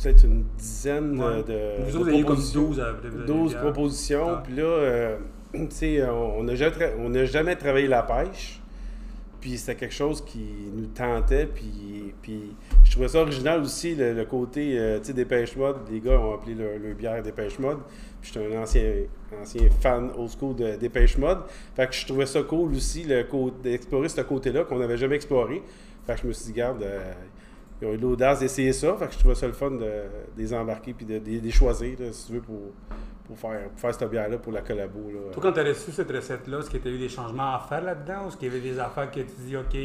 peut-être 0.00 0.25
une 0.25 0.44
dizaine 0.56 1.14
de- 1.17 1.23
Ouais. 1.23 1.43
de, 1.43 1.82
vous 1.84 1.90
de 1.93 1.96
autres, 1.99 2.08
avez 2.08 2.17
comme 2.19 2.25
propositions. 2.26 2.62
12 2.69 2.81
à- 2.81 2.93
de- 2.93 3.11
de- 3.11 3.26
12 3.26 3.50
bières. 3.50 3.62
propositions. 3.62 4.29
Ah. 4.29 4.43
Puis 4.44 4.55
là, 4.56 4.62
euh, 4.62 5.17
tu 5.52 5.67
sais, 5.70 6.08
on 6.08 6.44
n'a 6.44 6.55
jamais, 6.55 6.73
tra- 6.76 6.93
on 6.99 7.08
n'a 7.08 7.25
jamais 7.25 7.56
travaillé 7.56 7.88
la 7.88 8.02
pêche. 8.02 8.61
Puis 9.43 9.59
c'était 9.59 9.75
quelque 9.75 9.94
chose 9.94 10.25
qui 10.25 10.47
nous 10.73 10.87
tentait. 10.87 11.47
Puis, 11.47 12.15
puis 12.23 12.55
je 12.85 12.93
trouvais 12.93 13.09
ça 13.09 13.21
original 13.21 13.61
aussi, 13.61 13.97
le, 13.97 14.25
côté, 14.25 14.79
euh, 14.79 15.00
tu 15.00 15.06
sais, 15.06 15.12
Dépêche 15.12 15.56
Mode. 15.56 15.79
Les 15.91 16.00
gars 16.00 16.19
ont 16.19 16.35
appelé 16.35 16.55
leur, 16.55 16.79
leur 16.79 16.94
bière 16.94 17.21
Dépêche 17.25 17.59
Mode. 17.59 17.81
Puis 18.21 18.31
j'étais 18.33 18.55
un 18.55 18.62
ancien, 18.62 18.93
ancien 19.43 19.69
fan 19.81 20.12
old 20.17 20.31
school 20.31 20.55
de 20.55 20.77
Dépêche 20.77 21.19
Mode. 21.19 21.41
Fait 21.75 21.89
que 21.89 21.93
je 21.93 22.06
trouvais 22.06 22.27
ça 22.27 22.41
cool 22.44 22.73
aussi, 22.73 23.05
d'explorer 23.65 24.09
ce 24.09 24.21
côté-là 24.21 24.62
qu'on 24.62 24.79
n'avait 24.79 24.97
jamais 24.97 25.17
exploré. 25.17 25.61
Fait 26.06 26.15
que 26.15 26.21
je 26.21 26.27
me 26.29 26.33
suis 26.33 26.47
dit, 26.47 26.53
garde, 26.53 26.81
euh, 26.85 27.12
ils 27.81 27.89
ont 27.89 27.93
eu 27.94 27.97
l'audace 27.97 28.39
d'essayer 28.39 28.73
ça. 28.73 28.94
Fait 28.97 29.09
que 29.09 29.15
je 29.15 29.19
trouvais 29.19 29.35
ça 29.35 29.49
le 29.49 29.55
fun 29.55 29.73
de, 29.73 29.91
les 30.37 30.55
embarquer 30.55 30.93
puis 30.93 31.05
de, 31.05 31.21
les 31.25 31.50
choisir, 31.50 31.99
si 32.12 32.27
tu 32.29 32.33
veux, 32.35 32.41
pour, 32.41 32.71
pour, 33.24 33.38
faire, 33.38 33.69
pour 33.70 33.78
faire 33.80 33.94
cette 33.94 34.10
bière-là, 34.10 34.38
pour 34.38 34.52
la 34.52 34.60
collabo. 34.62 35.10
Là. 35.12 35.32
Toi, 35.32 35.42
quand 35.42 35.52
tu 35.52 35.60
as 35.60 35.64
reçu 35.64 35.90
cette 35.92 36.10
recette-là, 36.10 36.58
est-ce 36.58 36.70
que 36.70 36.78
tu 36.78 36.88
as 36.88 36.90
eu 36.90 36.98
des 36.98 37.08
changements 37.08 37.54
à 37.54 37.58
faire 37.69 37.82
là-dedans 37.82 38.24
ou 38.24 38.28
est-ce 38.28 38.36
qu'il 38.36 38.48
y 38.48 38.50
avait 38.50 38.60
des 38.60 38.78
affaires 38.78 39.10
que 39.10 39.20
tu 39.20 39.32
dis, 39.46 39.56
OK, 39.56 39.76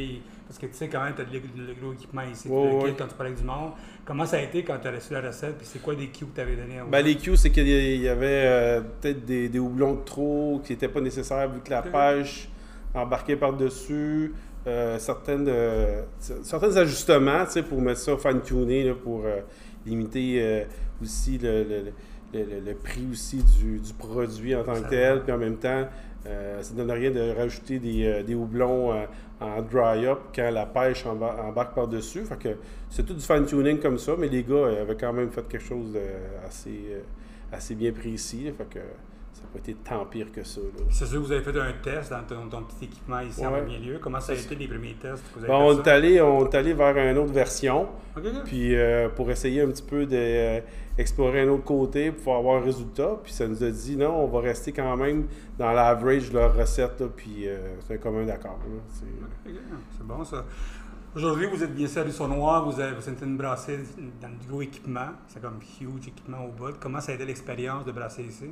parce 0.47 0.59
que 0.59 0.65
tu 0.65 0.73
sais 0.73 0.87
quand 0.87 1.03
même, 1.03 1.13
tu 1.15 1.21
as 1.21 1.25
le, 1.25 1.39
le 1.67 1.73
gros 1.79 1.93
équipement 1.93 2.23
ici, 2.23 2.47
Ouais, 2.49 2.69
le 2.69 2.75
ouais. 2.77 2.95
quand 2.97 3.07
tu 3.07 3.15
parlais 3.15 3.33
du 3.33 3.43
monde. 3.43 3.71
Comment 4.05 4.25
ça 4.25 4.37
a 4.37 4.41
été 4.41 4.63
quand 4.63 4.77
tu 4.81 4.87
as 4.87 4.91
reçu 4.91 5.13
la 5.13 5.21
recette, 5.21 5.57
puis 5.57 5.67
c'est 5.69 5.81
quoi 5.81 5.93
des 5.95 6.07
cues 6.07 6.25
que 6.25 6.35
tu 6.35 6.41
avais 6.41 6.55
donné 6.55 6.75
Ben, 6.89 7.01
les 7.05 7.15
cues, 7.15 7.35
c'est 7.37 7.49
qu'il 7.51 7.67
y 7.67 8.07
avait 8.09 8.25
euh, 8.45 8.81
peut-être 9.01 9.25
des, 9.25 9.49
des 9.49 9.59
houblons 9.59 9.95
de 9.95 10.03
trop 10.03 10.61
qui 10.63 10.73
n'étaient 10.73 10.87
pas 10.87 11.01
nécessaires 11.01 11.49
vu 11.49 11.59
que 11.61 11.69
la 11.69 11.81
pêche 11.83 12.49
embarquait 12.93 13.35
par-dessus. 13.35 14.33
euh, 14.65 14.97
certaines, 14.99 15.47
euh, 15.47 16.01
certains 16.19 16.75
ajustements 16.75 17.45
tu 17.45 17.51
sais, 17.51 17.63
pour 17.63 17.79
mettre 17.81 17.99
ça 18.01 18.17
fine-tuner, 18.17 18.83
là, 18.83 18.95
pour 18.95 19.23
euh, 19.25 19.39
limiter 19.85 20.41
euh, 20.41 20.63
aussi 21.01 21.37
le, 21.37 21.63
le- 21.63 21.81
le- 21.85 21.93
le- 22.33 22.59
le 22.65 22.73
prix 22.75 23.05
aussi 23.11 23.43
du, 23.43 23.79
du 23.79 23.93
produit 23.93 24.55
en 24.55 24.63
tant 24.63 24.73
que 24.81 24.89
tel. 24.89 25.21
Puis 25.23 25.31
en 25.31 25.37
même 25.37 25.57
temps, 25.57 25.87
euh, 26.25 26.61
ça 26.61 26.73
ne 26.73 26.77
donne 26.79 26.91
rien 26.91 27.11
de 27.11 27.33
rajouter 27.35 27.79
des, 27.79 28.05
euh, 28.05 28.23
des 28.23 28.35
houblons 28.35 28.91
euh, 28.93 29.05
en 29.39 29.61
dry-up 29.61 30.19
quand 30.35 30.49
la 30.51 30.65
pêche 30.65 31.05
embar- 31.05 31.39
embarque 31.41 31.73
par-dessus. 31.75 32.25
Fait 32.25 32.37
que 32.37 32.49
c'est 32.89 33.05
tout 33.05 33.13
du 33.13 33.21
fine-tuning 33.21 33.79
comme 33.79 33.97
ça, 33.97 34.13
mais 34.17 34.27
les 34.27 34.43
gars 34.43 34.67
avaient 34.81 34.97
quand 34.97 35.13
même 35.13 35.29
fait 35.29 35.47
quelque 35.47 35.63
chose 35.63 35.93
d'assez 35.93 36.97
assez 37.51 37.75
bien 37.75 37.91
précis. 37.91 38.45
là. 38.45 38.51
fait 38.57 38.67
que 38.69 38.79
ça 39.37 39.43
n'a 39.43 39.49
pas 39.53 39.59
été 39.59 39.75
tant 39.75 40.03
pire 40.05 40.31
que 40.31 40.43
ça. 40.43 40.59
C'est 40.89 41.05
sûr 41.05 41.21
que 41.21 41.25
vous 41.27 41.31
avez 41.31 41.43
fait 41.43 41.59
un 41.59 41.71
test 41.83 42.09
dans 42.09 42.23
ton, 42.23 42.47
ton 42.49 42.63
petit 42.63 42.85
équipement 42.85 43.19
ici 43.19 43.45
en 43.45 43.51
premier 43.51 43.77
lieu. 43.77 43.99
Comment 44.01 44.19
ça 44.19 44.31
a 44.31 44.35
été 44.35 44.55
les 44.55 44.67
premiers 44.67 44.95
tests 44.95 45.23
que 45.23 45.39
vous 45.39 45.45
avez 45.45 45.47
Bon, 45.47 45.75
on, 45.75 45.83
est 45.83 45.87
allé, 45.87 46.19
on 46.21 46.49
est 46.49 46.55
allé 46.55 46.73
vers 46.73 46.97
une 46.97 47.17
autre 47.19 47.33
version, 47.33 47.87
puis 48.45 48.75
euh, 48.75 49.09
pour 49.09 49.29
essayer 49.29 49.61
un 49.61 49.67
petit 49.67 49.83
peu 49.83 50.07
d'explorer 50.07 51.41
un 51.41 51.49
autre 51.49 51.63
côté, 51.65 52.11
pour 52.11 52.35
avoir 52.35 52.57
un 52.61 52.65
résultat. 52.65 53.17
Puis 53.23 53.31
ça 53.31 53.47
nous 53.47 53.63
a 53.63 53.69
dit 53.69 53.95
non, 53.95 54.23
on 54.23 54.27
va 54.27 54.39
rester 54.39 54.71
quand 54.71 54.97
même 54.97 55.27
dans 55.59 55.71
l'average 55.71 56.29
de 56.31 56.35
leur 56.39 56.55
recette, 56.55 56.99
là, 56.99 57.07
puis 57.15 57.47
euh, 57.47 57.75
c'est 57.85 57.93
un 57.93 57.97
commun 57.97 58.25
d'accord. 58.25 58.57
C'est- 58.89 59.05
Ok, 59.49 59.55
C'est 59.91 60.07
bon 60.07 60.23
ça. 60.23 60.45
Aujourd'hui, 61.15 61.47
vous 61.47 61.63
êtes 61.63 61.73
bien 61.73 61.87
servi 61.87 62.11
sur 62.11 62.27
Noir, 62.27 62.69
vous, 62.69 62.79
avez, 62.79 62.93
vous 62.95 63.09
êtes 63.09 63.21
une 63.23 63.37
brassée 63.37 63.79
dans 64.21 64.29
du 64.29 64.47
gros 64.47 64.61
équipement. 64.61 65.07
C'est 65.27 65.41
comme 65.41 65.59
huge 65.81 66.07
équipement 66.09 66.45
au 66.45 66.51
bout. 66.51 66.73
Comment 66.79 66.99
ça 67.01 67.11
a 67.11 67.15
été 67.15 67.25
l'expérience 67.25 67.85
de 67.85 67.91
brasser 67.91 68.23
ici? 68.23 68.51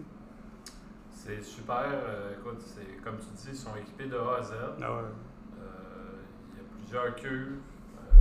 C'est 1.25 1.41
super. 1.41 1.85
euh, 1.87 2.37
écoute, 2.37 2.61
c'est, 2.61 3.01
comme 3.03 3.17
tu 3.17 3.25
dis, 3.35 3.47
ils 3.49 3.55
sont 3.55 3.75
équipés 3.75 4.05
de 4.05 4.15
A 4.15 4.37
à 4.37 4.43
Z. 4.43 4.51
Ah 4.79 4.93
ouais. 4.93 5.01
Euh, 5.59 6.21
Il 6.53 6.57
y 6.59 6.61
a 6.61 6.63
plusieurs 6.77 7.15
queues. 7.15 7.57
Euh, 7.97 8.13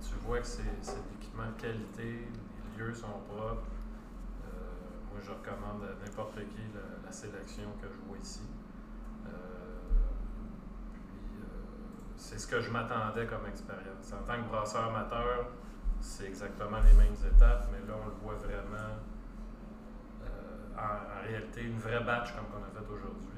tu 0.00 0.14
vois 0.24 0.38
que 0.38 0.46
c'est, 0.46 0.62
c'est 0.80 0.94
de 0.94 1.10
l'équipement 1.18 1.46
de 1.48 1.60
qualité. 1.60 2.28
Les 2.78 2.78
lieux 2.84 2.94
sont 2.94 3.08
propres. 3.28 3.66
Moi, 5.10 5.20
je 5.20 5.30
recommande 5.30 5.82
à 5.82 6.04
n'importe 6.04 6.34
qui 6.36 6.62
la, 6.74 7.06
la 7.06 7.12
sélection 7.12 7.64
que 7.82 7.88
je 7.88 8.08
vois 8.08 8.18
ici. 8.18 8.42
C'est 12.16 12.38
ce 12.38 12.46
que 12.46 12.60
je 12.60 12.70
m'attendais 12.70 13.26
comme 13.26 13.46
expérience. 13.48 14.12
En 14.12 14.24
tant 14.26 14.40
que 14.42 14.48
brasseur 14.48 14.84
amateur, 14.94 15.46
c'est 16.00 16.26
exactement 16.26 16.78
les 16.78 16.92
mêmes 16.94 17.14
étapes, 17.14 17.68
mais 17.72 17.78
là, 17.86 17.94
on 18.00 18.06
le 18.06 18.14
voit 18.22 18.34
vraiment 18.34 18.94
en, 20.84 21.20
en 21.20 21.28
réalité, 21.28 21.62
une 21.62 21.78
vraie 21.78 22.04
batch 22.04 22.34
comme 22.34 22.44
qu'on 22.46 22.64
a 22.64 22.70
fait 22.70 22.86
aujourd'hui. 22.92 23.28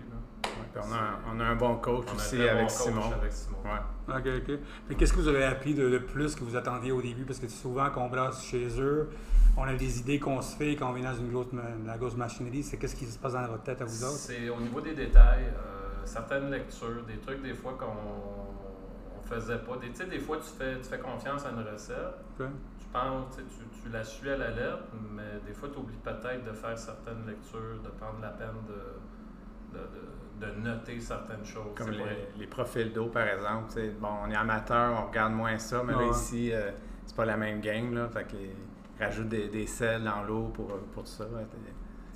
on, 0.76 0.92
a 0.92 0.96
un, 0.96 1.18
on 1.36 1.40
a 1.40 1.44
un 1.44 1.56
bon 1.56 1.76
coach 1.76 2.06
On 2.12 2.16
aussi 2.16 2.36
bon 2.36 2.42
avec 2.48 2.68
coach 2.68 2.76
Simon. 2.76 3.12
avec 3.12 3.32
Simon. 3.32 3.56
Ouais. 3.64 4.14
OK, 4.16 4.42
OK. 4.48 4.58
Mais 4.88 4.94
qu'est-ce 4.94 5.12
que 5.12 5.20
vous 5.20 5.28
avez 5.28 5.44
appris 5.44 5.74
de, 5.74 5.88
de 5.90 5.98
plus 5.98 6.34
que 6.34 6.44
vous 6.44 6.56
attendiez 6.56 6.92
au 6.92 7.00
début? 7.02 7.24
Parce 7.24 7.38
que 7.38 7.48
souvent, 7.48 7.88
quand 7.90 8.02
on 8.04 8.08
brasse 8.08 8.42
chez 8.44 8.68
eux, 8.80 9.08
on 9.56 9.62
a 9.64 9.74
des 9.74 10.00
idées 10.00 10.18
qu'on 10.20 10.40
se 10.42 10.54
fait 10.56 10.76
quand 10.76 10.90
on 10.90 10.92
vient 10.92 11.10
dans 11.10 11.18
une 11.18 11.30
grosse, 11.32 11.52
ma- 11.52 11.62
la 11.86 11.96
grosse 11.96 12.16
machinerie. 12.16 12.62
C'est 12.62 12.76
qu'est-ce 12.76 12.96
qui 12.96 13.06
se 13.06 13.18
passe 13.18 13.32
dans 13.32 13.46
votre 13.46 13.62
tête 13.62 13.80
à 13.80 13.84
vous 13.84 14.04
autres? 14.04 14.12
C'est 14.16 14.48
au 14.50 14.60
niveau 14.60 14.80
des 14.80 14.94
détails, 14.94 15.44
euh, 15.46 16.04
certaines 16.04 16.50
lectures, 16.50 17.04
des 17.06 17.16
trucs 17.18 17.42
des 17.42 17.54
fois 17.54 17.76
qu'on 17.78 17.86
on 19.18 19.22
faisait 19.28 19.58
pas. 19.58 19.76
Des, 19.78 19.88
tu 19.88 19.96
sais, 19.96 20.06
des 20.06 20.20
fois, 20.20 20.36
tu 20.36 20.50
fais, 20.56 20.76
tu 20.78 20.84
fais 20.84 20.98
confiance 20.98 21.44
à 21.46 21.50
une 21.50 21.66
recette. 21.72 21.96
Tu 23.00 23.08
penses, 23.10 23.36
tu, 23.36 23.42
sais, 23.42 23.48
tu, 23.74 23.80
tu 23.82 23.88
la 23.90 24.04
suis 24.04 24.30
à 24.30 24.36
la 24.36 24.50
lettre, 24.50 24.84
mais 25.12 25.40
des 25.46 25.52
fois, 25.52 25.68
tu 25.72 25.78
oublies 25.78 25.96
peut-être 26.02 26.44
de 26.44 26.52
faire 26.52 26.78
certaines 26.78 27.26
lectures, 27.26 27.80
de 27.82 27.88
prendre 27.90 28.20
la 28.20 28.30
peine 28.30 28.48
de, 28.68 29.78
de, 29.78 29.84
de- 29.84 30.46
de 30.46 30.60
noter 30.60 31.00
certaines 31.00 31.44
choses. 31.44 31.74
Comme 31.76 31.90
les, 31.92 32.28
les 32.38 32.46
profils 32.46 32.92
d'eau, 32.92 33.06
par 33.06 33.26
exemple. 33.26 33.68
tu 33.68 33.74
sais, 33.74 33.88
Bon, 33.90 34.08
on 34.24 34.30
est 34.30 34.36
amateur, 34.36 34.92
on 35.02 35.06
regarde 35.08 35.32
moins 35.32 35.58
ça, 35.58 35.82
mais 35.82 35.92
là, 35.94 36.10
ici, 36.10 36.52
euh, 36.52 36.70
c'est 37.06 37.16
pas 37.16 37.24
la 37.24 37.36
même 37.36 37.60
game. 37.60 37.94
Là, 37.94 38.08
fait 38.08 38.26
qu'ils 38.26 38.50
rajoutent 39.00 39.28
des, 39.28 39.48
des 39.48 39.66
sels 39.66 40.04
dans 40.04 40.22
l'eau 40.24 40.48
pour, 40.54 40.66
pour 40.78 41.02
tout 41.04 41.08
ça. 41.10 41.24
là, 41.24 41.40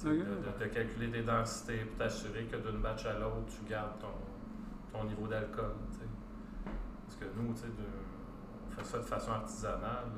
de, 0.05 0.11
de- 0.11 0.65
de 0.65 0.65
calculer 0.71 1.11
tes 1.11 1.23
densités 1.23 1.79
pour 1.85 1.99
t'assurer 1.99 2.45
que 2.45 2.57
d'une 2.57 2.81
batch 2.81 3.05
à 3.07 3.19
l'autre, 3.19 3.47
tu 3.49 3.69
gardes 3.71 3.99
ton, 4.01 4.99
ton 4.99 5.05
niveau 5.05 5.27
d'alcool. 5.27 5.73
tu 5.93 5.99
sais. 5.99 6.05
Parce 7.07 7.17
que 7.17 7.25
nous, 7.39 7.53
tu 7.55 7.61
sais, 7.61 7.67
de- 7.67 8.69
on 8.69 8.71
fait 8.71 8.85
ça 8.85 8.99
de 8.99 9.03
façon 9.05 9.33
artisanale. 9.33 10.09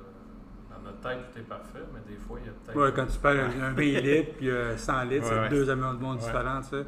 Euh, 0.73 0.79
Dans 0.79 0.91
notre 0.91 1.01
tête, 1.01 1.33
tout 1.33 1.39
est 1.39 1.43
parfait, 1.43 1.79
mais 1.93 2.01
des 2.13 2.19
fois, 2.19 2.39
il 2.41 2.47
y 2.47 2.49
a 2.49 2.53
peut-être. 2.53 2.79
Ouais, 2.79 2.93
quand 2.95 3.07
tu 3.07 3.19
parles 3.19 3.41
un 3.41 3.73
20 3.73 3.81
litres 3.83 4.33
puis 4.37 4.51
euh, 4.51 4.77
100 4.77 5.03
litres, 5.05 5.25
Ouais, 5.25 5.29
c'est 5.29 5.41
ouais. 5.41 5.49
deux 5.49 5.71
Ouais. 5.71 6.17
différents, 6.19 6.61
tu 6.63 6.69
sais. 6.69 6.85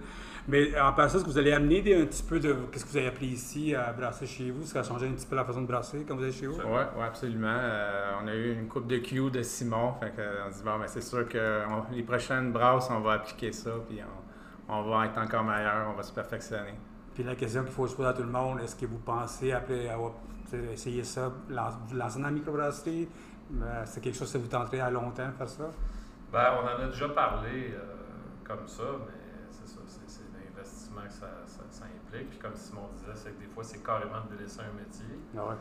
Mais 0.47 0.79
en 0.79 0.93
passant, 0.93 1.17
est-ce 1.17 1.25
que 1.25 1.31
vous 1.31 1.39
allez 1.39 1.53
amener 1.53 1.81
des- 1.81 2.03
un 2.03 2.05
petit 2.05 2.23
peu 2.23 2.39
de. 2.39 2.55
Qu'est-ce 2.71 2.85
que 2.85 2.91
vous 2.91 2.97
avez 2.99 3.07
appris 3.07 3.27
ici 3.29 3.75
à 3.75 3.93
brasser 3.95 4.27
chez 4.27 4.51
vous? 4.51 4.61
Est-ce 4.63 4.75
que 4.75 4.75
ça 4.75 4.81
a 4.81 4.83
changé 4.83 5.09
un 5.09 5.13
petit 5.13 5.25
peu 5.27 5.37
la 5.37 5.45
façon 5.45 5.63
de 5.63 5.67
brasser 5.67 6.05
quand 6.07 6.17
vous 6.17 6.25
êtes 6.25 6.35
chez 6.35 6.47
vous? 6.47 6.57
Oui, 6.57 6.71
ouais, 6.71 7.05
absolument. 7.05 7.47
Euh, 7.49 8.13
on 8.23 8.29
a 8.29 8.35
eu 8.35 8.53
une 8.53 8.69
coupe 8.69 8.87
de 8.87 8.99
Q 8.99 9.31
de 9.31 9.43
Simon. 9.43 9.95
Fait 10.01 10.11
que, 10.11 10.21
on 10.47 10.51
se 10.53 10.59
dit, 10.59 10.63
bon, 10.65 10.79
ben, 10.79 10.87
c'est 10.87 11.01
sûr 11.03 11.27
que 11.29 11.63
on- 11.67 11.95
les 11.95 12.03
prochaines 12.03 12.53
brasses, 12.53 12.89
on 12.91 13.01
va 13.01 13.13
appliquer 13.13 13.53
ça, 13.53 13.71
puis 13.89 14.01
on, 14.69 14.75
on 14.75 14.83
va 14.91 15.07
être 15.07 15.17
encore 15.17 15.45
meilleur, 15.45 15.89
on 15.91 15.97
va 15.97 16.03
se 16.03 16.13
perfectionner. 16.13 16.75
Puis 17.15 17.25
la 17.25 17.37
question 17.37 17.63
qu'il 17.63 17.73
faut 17.73 17.87
se 17.87 17.95
poser 17.97 18.09
à 18.11 18.13
tout 18.13 18.23
le 18.23 18.29
monde, 18.29 18.61
est-ce 18.61 18.77
que 18.77 18.85
vous 18.85 18.99
pensez, 18.99 19.51
après 19.53 19.89
avoir 19.89 20.13
essayé 20.73 21.05
ça, 21.05 21.33
lancer 21.49 22.19
dans 22.19 22.25
la 22.27 22.31
microbrasserie? 22.31 23.09
Euh, 23.53 23.83
c'est 23.85 24.01
quelque 24.01 24.17
chose 24.17 24.33
que 24.33 24.39
vous 24.39 24.49
tenterez 24.49 24.81
à 24.81 24.91
long 24.91 25.11
terme 25.11 25.33
faire 25.33 25.49
ça? 25.49 25.71
Ben, 26.33 26.55
on 26.61 26.65
en 26.65 26.85
a 26.85 26.87
déjà 26.87 27.09
parlé 27.11 27.75
euh, 27.75 27.83
comme 28.43 28.67
ça, 28.67 28.83
mais 29.07 29.47
c'est 29.51 29.69
ça, 29.69 29.81
c'est, 29.87 30.01
c'est 30.07 30.25
l'investissement 30.33 31.03
que 31.07 31.13
ça, 31.13 31.29
ça, 31.47 31.63
ça 31.71 31.85
implique. 31.85 32.31
Puis 32.31 32.39
comme 32.39 32.57
Simon 32.57 32.89
disait, 32.97 33.13
c'est 33.15 33.31
que 33.37 33.41
des 33.41 33.47
fois, 33.47 33.63
c'est 33.63 33.85
carrément 33.85 34.23
de 34.29 34.37
délaisser 34.37 34.61
un 34.61 34.77
métier. 34.77 35.19
Ah 35.37 35.49
ouais. 35.49 35.55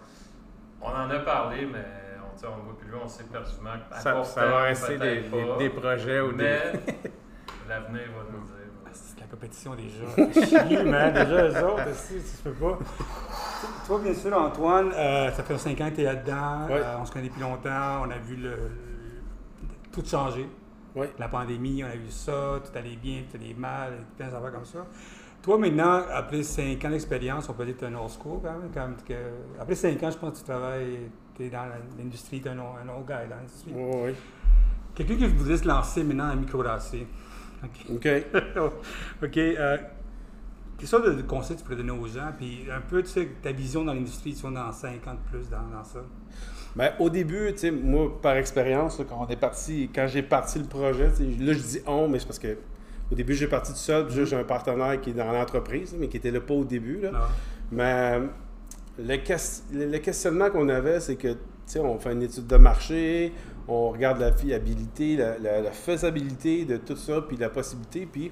On 0.81 0.89
en 0.89 1.09
a 1.09 1.19
parlé, 1.19 1.65
mais 1.65 1.85
on, 2.19 2.47
on 2.47 2.63
voit 2.63 2.77
plus 2.77 2.89
lui, 2.89 2.95
on 3.01 3.07
sait 3.07 3.23
perdument 3.23 3.71
qu'à 3.89 3.99
Ça, 3.99 4.45
va 4.45 4.61
rester 4.63 4.97
des, 4.97 5.69
projets 5.69 6.21
ou 6.21 6.31
des. 6.31 6.43
Mais 6.43 6.73
l'avenir 7.69 8.07
va 8.17 8.23
nous 8.31 8.43
dire. 8.43 8.53
Ah, 8.85 8.89
C'est 8.91 9.19
la 9.19 9.27
compétition 9.27 9.75
déjà. 9.75 10.05
Chier, 10.67 10.83
man. 10.83 11.13
Déjà, 11.13 11.47
eux 11.47 11.65
autres, 11.65 11.93
si, 11.93 12.15
tu 12.15 12.43
peux 12.43 12.51
pas. 12.51 12.79
Toi, 13.93 14.01
bien 14.03 14.13
sûr, 14.15 14.35
Antoine, 14.35 14.91
euh, 14.95 15.31
ça 15.33 15.43
fait 15.43 15.55
5 15.55 15.79
ans 15.81 15.89
que 15.91 15.95
tu 15.95 16.01
es 16.01 16.05
là-dedans. 16.05 16.65
Ouais. 16.67 16.81
Euh, 16.83 16.97
on 16.99 17.05
se 17.05 17.11
connaît 17.11 17.27
depuis 17.27 17.41
longtemps. 17.41 18.01
On 18.01 18.09
a 18.09 18.17
vu 18.17 18.35
le, 18.37 18.49
le- 18.49 18.71
tout 19.91 20.03
changer. 20.03 20.49
Ouais. 20.95 21.11
La 21.19 21.27
pandémie, 21.27 21.83
on 21.83 21.87
a 21.87 21.95
vu 21.95 22.09
ça, 22.09 22.59
tout 22.65 22.75
allait 22.75 22.95
bien, 22.95 23.21
tout 23.29 23.37
allait 23.37 23.53
mal, 23.53 23.93
plein 24.17 24.29
d'affaires 24.29 24.51
comme 24.51 24.65
ça. 24.65 24.79
Toi, 25.43 25.59
maintenant, 25.59 26.01
après 26.11 26.41
5 26.41 26.83
ans 26.85 26.89
d'expérience, 26.89 27.47
on 27.49 27.53
peut 27.53 27.65
dire 27.65 27.75
que 27.75 27.81
tu 27.81 27.85
es 27.85 27.89
un 27.89 27.93
old 27.99 28.09
school 28.09 28.39
quand 28.43 28.51
même. 28.53 28.95
que- 29.07 29.61
après 29.61 29.75
5 29.75 30.01
ans, 30.01 30.09
je 30.09 30.17
pense 30.17 30.31
que 30.31 30.37
tu 30.39 30.43
travailles, 30.43 31.11
tu 31.35 31.43
es 31.45 31.49
dans 31.51 31.65
l'industrie, 31.99 32.41
tu 32.41 32.47
es 32.47 32.51
un, 32.51 32.57
old- 32.57 32.79
un 32.83 32.89
old 32.89 33.05
guy 33.05 33.29
dans 33.29 33.35
l'industrie. 33.35 33.73
Oui, 33.75 33.91
oui. 34.05 34.15
Quelqu'un 34.95 35.17
qui 35.17 35.27
voudrait 35.27 35.57
se 35.57 35.67
lancer 35.67 36.03
maintenant 36.03 36.31
en 36.31 36.35
microbrasserie. 36.35 37.05
OK. 37.63 37.95
OK. 37.95 38.07
OK. 39.23 39.37
Euh, 39.37 39.77
quelle 40.83 41.01
sorte 41.01 41.15
de 41.15 41.21
conseils 41.21 41.55
tu 41.55 41.63
pourrais 41.63 41.75
donner 41.77 41.91
aux 41.91 42.07
gens? 42.07 42.31
Puis 42.37 42.65
un 42.69 42.81
peu, 42.81 43.01
tu 43.03 43.09
sais, 43.09 43.29
ta 43.41 43.51
vision 43.51 43.85
dans 43.85 43.93
l'industrie, 43.93 44.33
tu 44.33 44.41
dans 44.51 44.71
5 44.71 45.07
ans 45.07 45.13
de 45.13 45.29
plus 45.31 45.49
dans, 45.49 45.57
dans 45.75 45.83
ça. 45.83 45.99
Ben, 46.75 46.91
au 46.99 47.09
début, 47.09 47.51
tu 47.53 47.59
sais, 47.59 47.71
moi, 47.71 48.19
par 48.21 48.35
expérience, 48.35 48.99
quand 49.07 49.25
on 49.25 49.27
est 49.31 49.35
parti, 49.39 49.89
quand 49.93 50.07
j'ai 50.07 50.23
parti 50.23 50.59
le 50.59 50.65
projet, 50.65 51.05
là, 51.39 51.53
je 51.53 51.59
dis 51.59 51.79
on, 51.87 52.07
mais 52.07 52.19
c'est 52.19 52.25
parce 52.25 52.39
que 52.39 52.57
au 53.11 53.15
début, 53.15 53.33
j'ai 53.35 53.47
parti 53.47 53.71
tout 53.71 53.77
seul, 53.77 54.07
puis 54.07 54.25
j'ai 54.25 54.35
un 54.35 54.43
partenaire 54.43 54.99
qui 54.99 55.11
est 55.11 55.13
dans 55.13 55.31
l'entreprise, 55.31 55.95
mais 55.97 56.07
qui 56.07 56.17
était 56.17 56.31
là 56.31 56.41
pas 56.41 56.53
au 56.53 56.63
début. 56.65 56.99
Là. 56.99 57.11
Non. 57.11 57.19
Mais 57.71 58.19
le, 58.97 59.15
le- 59.73 59.85
le 59.91 59.97
questionnement 59.99 60.49
qu'on 60.49 60.67
avait, 60.69 60.99
c'est 60.99 61.15
que, 61.15 61.29
tu 61.29 61.37
sais, 61.65 61.79
on 61.79 61.97
fait 61.99 62.11
une 62.13 62.23
étude 62.23 62.47
de 62.47 62.57
marché, 62.57 63.31
on 63.67 63.89
regarde 63.91 64.19
la 64.19 64.31
fiabilité, 64.31 65.15
la, 65.15 65.37
la- 65.37 65.61
la 65.61 65.71
faisabilité 65.71 66.65
de 66.65 66.77
tout 66.77 66.95
ça, 66.97 67.21
puis 67.21 67.37
la 67.37 67.49
possibilité, 67.49 68.07
puis 68.11 68.31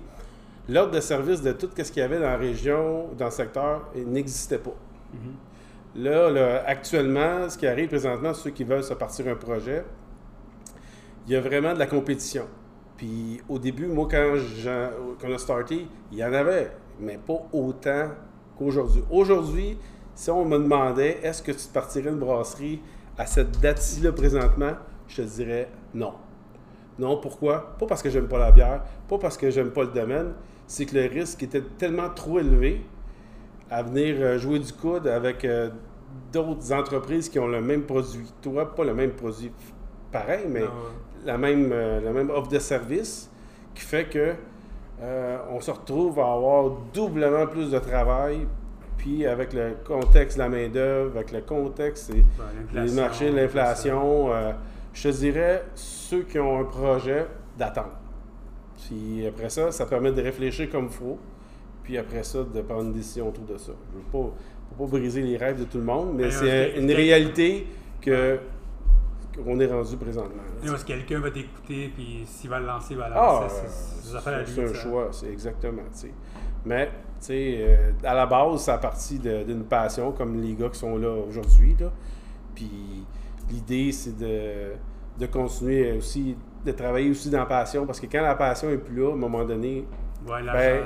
l'ordre 0.72 0.92
de 0.92 1.00
service 1.00 1.42
de 1.42 1.51
tout 1.51 1.70
ce 1.75 1.92
qu'il 1.92 2.01
y 2.01 2.06
avait 2.06 2.20
dans 2.20 2.30
la 2.30 2.38
région, 2.38 3.10
dans 3.18 3.25
le 3.25 3.32
secteur, 3.32 3.90
n'existait 3.96 4.58
pas. 4.58 4.75
Mhm. 5.13 6.04
Là, 6.04 6.30
là, 6.30 6.63
actuellement, 6.66 7.50
ce 7.50 7.58
qui 7.58 7.68
arrive 7.68 7.90
présentement, 7.90 8.34
ceux 8.34 8.51
qui 8.51 8.63
veulent 8.63 8.84
se 8.84 8.94
partir 8.94 9.28
un 9.28 9.36
projet, 9.36 9.84
il 11.28 11.34
y 11.34 11.36
a 11.36 11.42
vraiment 11.42 11.74
de 11.74 11.80
la 11.80 11.88
compétition. 11.88 12.46
Puis 12.96 13.42
au 13.50 13.60
début, 13.60 13.88
moi, 13.88 14.08
quand 14.10 14.36
quand 15.20 15.28
on 15.28 15.34
a 15.34 15.38
starté, 15.38 15.88
il 16.12 16.18
y 16.18 16.24
en 16.24 16.34
avait, 16.34 16.72
mais 17.00 17.18
pas 17.18 17.42
autant 17.51 18.10
qu'aujourd'hui. 18.58 19.04
Aujourd'hui, 19.10 19.78
si 20.16 20.30
on 20.30 20.46
me 20.46 20.58
demandait 20.58 21.20
est-ce 21.24 21.42
que 21.42 21.51
tu 21.51 21.68
te 21.68 21.74
partirais 21.74 22.10
une 22.10 22.20
brasserie 22.20 22.82
à 23.18 23.25
cette 23.25 23.60
date-ci-là 23.60 24.12
présentement, 24.13 24.74
je 25.08 25.18
te 25.18 25.22
dirais 25.28 25.70
non. 25.94 26.13
Non, 27.00 27.18
pourquoi? 27.18 27.75
Pas 27.80 27.88
parce 27.88 28.01
que 28.01 28.10
j'aime 28.10 28.28
pas 28.28 28.38
la 28.38 28.51
bière, 28.51 28.84
pas 29.10 29.18
parce 29.18 29.38
que 29.38 29.50
j'aime 29.50 29.72
pas 29.72 29.84
le 29.84 29.90
domaine, 29.90 30.34
c'est 30.72 30.86
que 30.86 30.96
le 30.96 31.08
risque 31.08 31.44
était 31.44 31.62
tellement 31.78 32.10
trop 32.10 32.40
élevé 32.40 32.82
à 33.70 33.84
venir 33.84 34.16
euh, 34.20 34.38
jouer 34.38 34.58
du 34.60 34.72
coude 34.72 35.06
avec 35.06 35.44
euh, 35.44 35.70
d'autres 36.32 36.72
entreprises 36.72 37.28
qui 37.28 37.40
ont 37.40 37.48
le 37.48 37.62
même 37.62 37.84
produit 37.84 38.24
que 38.24 38.50
toi, 38.50 38.74
pas 38.74 38.86
le 38.86 38.94
même 38.94 39.12
produit 39.12 39.51
pareil, 40.13 40.46
mais 40.48 40.62
Non, 40.62 40.68
la 41.25 41.38
même, 41.38 41.72
euh, 41.74 42.00
la 42.00 42.12
même 42.12 42.30
offre 42.30 42.48
de 42.48 42.60
service 42.60 43.30
qui 43.75 43.82
fait 43.82 44.06
que 44.06 44.34
euh, 45.01 45.38
on 45.50 45.60
se 45.60 45.72
retrouve 45.72 46.20
à 46.22 46.32
avoir 46.32 46.72
doublement 46.94 47.48
plus 47.48 47.70
de 47.70 47.80
travail, 47.80 48.48
puis 48.98 49.25
avec 49.25 49.51
le 49.51 49.75
contexte 49.86 50.38
de 50.38 50.44
la 50.44 50.50
main-d'œuvre, 50.50 51.18
avec 51.18 51.34
le 51.34 51.42
contexte 51.42 52.12
et 52.12 52.24
ben, 52.38 52.46
les 52.74 52.80
l'inflation, 52.80 53.01
marchés, 53.01 53.32
l'inflation, 53.32 54.34
euh, 54.34 54.51
je 54.94 55.10
te 55.10 55.18
dirais 55.18 55.66
ceux 55.75 56.22
qui 56.22 56.40
ont 56.40 56.62
un 56.62 56.63
projet 56.63 57.28
d'attendre. 57.58 57.98
Puis 58.88 59.26
après 59.28 59.50
ça, 59.50 59.72
ça 59.72 59.86
permet 59.86 60.12
de 60.12 60.22
réfléchir 60.22 60.70
comme 60.70 60.86
il 60.86 60.92
faut. 60.92 61.18
Puis 61.84 61.98
après 61.98 62.24
ça, 62.24 62.44
de 62.44 62.62
prendre 62.62 62.84
une 62.84 62.94
décision 62.94 63.30
autour 63.30 63.46
de 63.46 63.58
ça. 63.58 63.72
Je 63.92 63.98
ne 63.98 64.02
veux 64.04 64.10
pas, 64.30 64.36
pas 64.78 64.86
briser 64.98 65.22
les 65.22 65.38
rêves 65.38 65.60
de 65.60 65.64
tout 65.66 65.78
le 65.78 65.84
monde, 65.84 66.14
mais 66.16 66.30
c'est 66.32 66.74
une 66.78 66.92
réalité 66.92 67.68
que 68.02 68.40
qu'on 69.44 69.60
est 69.62 69.66
rendu 69.68 69.96
présentement. 69.96 70.42
là. 70.64 70.74
Que 70.74 70.84
quelqu'un 70.86 71.20
va 71.22 71.32
t'écouter, 71.32 71.90
puis 71.96 72.24
s'il 72.26 72.50
va 72.50 72.60
le 72.60 72.66
lancer, 72.66 72.88
il 72.92 72.98
va 72.98 73.08
le 73.08 73.16
Ah, 73.16 73.40
lancer. 73.44 73.56
c'est- 73.66 74.10
c'est 74.10 74.62
un 74.64 74.68
ça. 74.68 74.74
choix, 74.74 75.08
c'est 75.12 75.32
exactement. 75.32 75.84
Mais, 76.66 76.88
tu 76.88 76.92
sais, 77.22 77.56
euh, 77.62 77.92
à 78.04 78.14
la 78.14 78.26
base, 78.26 78.62
ça 78.62 78.74
a 78.74 78.78
parti 78.78 79.20
de- 79.20 79.44
d'une 79.44 79.64
passion, 79.64 80.12
comme 80.12 80.42
les 80.42 80.54
gars 80.54 80.68
qui 80.68 80.80
sont 80.80 80.98
là 80.98 81.10
aujourd'hui. 81.30 81.76
Puis 82.54 83.06
l'idée, 83.50 83.92
c'est 83.94 84.18
de, 84.18 84.74
de 85.18 85.26
continuer 85.28 85.94
aussi, 85.98 86.36
de 86.65 86.72
travailler 86.72 87.10
aussi 87.10 87.30
dans 87.30 87.39
la 87.39 87.46
passion, 87.46 87.86
parce 87.86 88.00
que 88.00 88.06
quand 88.08 88.22
la 88.22 88.36
passion 88.36 88.70
est 88.70 88.77
plus 88.77 88.96
là, 89.01 89.10
à 89.10 89.13
un 89.13 89.18
moment 89.18 89.44
donné, 89.44 89.86
Ouais, 90.27 90.44
l'argent, 90.44 90.53
Ben, 90.53 90.84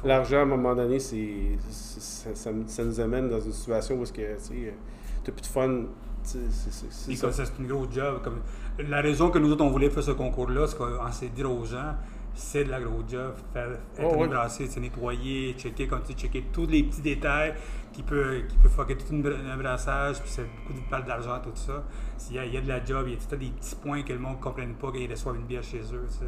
faut- 0.00 0.08
l'argent, 0.08 0.38
à 0.38 0.42
un 0.42 0.44
moment 0.46 0.74
donné, 0.74 0.98
c'est, 0.98 1.58
c'est- 1.68 2.00
ça, 2.00 2.30
ça- 2.34 2.50
ça 2.66 2.84
nous 2.84 3.00
amène 3.00 3.28
dans 3.28 3.38
une 3.40 3.52
situation 3.52 3.96
où 3.96 4.02
est-ce 4.02 4.12
que, 4.14 4.22
tu 4.36 4.42
sais, 4.44 4.74
t'as 5.22 5.32
plus 5.32 5.42
de 5.42 5.46
fun. 5.46 5.82
C'est, 6.22 6.38
c'est- 6.50 7.12
c'est 7.32 7.58
une 7.60 7.66
grosse 7.66 7.88
job. 7.92 8.20
Comme... 8.24 8.40
La 8.88 9.00
raison 9.02 9.28
que 9.30 9.38
nous 9.38 9.52
autres, 9.52 9.64
on 9.64 9.68
voulait 9.70 9.90
faire 9.90 10.02
ce 10.02 10.12
concours-là, 10.12 10.66
c'est 10.66 10.76
qu'on 10.78 11.12
s'est 11.12 11.28
dit 11.28 11.44
aux 11.44 11.64
gens, 11.64 11.94
c'est 12.38 12.64
de 12.64 12.70
la 12.70 12.80
grosse 12.80 13.04
job. 13.10 13.34
Faire, 13.52 13.70
être 13.72 13.80
Oh, 14.00 14.16
ouais. 14.16 14.28
c'est 14.48 14.80
nettoyer, 14.80 15.54
checker, 15.58 15.86
comme 15.88 16.02
tu 16.02 16.12
checker 16.14 16.44
tous 16.52 16.66
les 16.66 16.84
petits 16.84 17.02
détails 17.02 17.54
qui 17.92 18.02
peut, 18.02 18.42
qui 18.48 18.56
peut 18.58 18.68
fucker 18.68 18.96
tout 18.96 19.12
un 19.14 19.56
brassage, 19.56 20.20
puis 20.20 20.30
c'est 20.30 20.44
beaucoup 20.44 20.72
de 20.80 20.88
parle 20.88 21.04
d'argent, 21.04 21.40
tout 21.42 21.50
ça. 21.54 21.84
S'il 22.16 22.36
y, 22.36 22.38
a, 22.38 22.44
il 22.44 22.54
y 22.54 22.56
a 22.56 22.60
de 22.60 22.68
la 22.68 22.84
job, 22.84 23.04
il 23.08 23.14
y 23.14 23.16
a 23.16 23.18
tout 23.18 23.36
des 23.36 23.46
petits 23.50 23.74
points 23.74 24.02
que 24.02 24.12
le 24.12 24.18
monde 24.20 24.36
ne 24.36 24.42
comprenne 24.42 24.74
pas 24.74 24.88
quand 24.92 24.98
ils 24.98 25.10
reçoivent 25.10 25.36
une 25.36 25.46
bière 25.46 25.62
chez 25.64 25.80
eux. 25.80 26.06
tu 26.08 26.18
sais. 26.18 26.24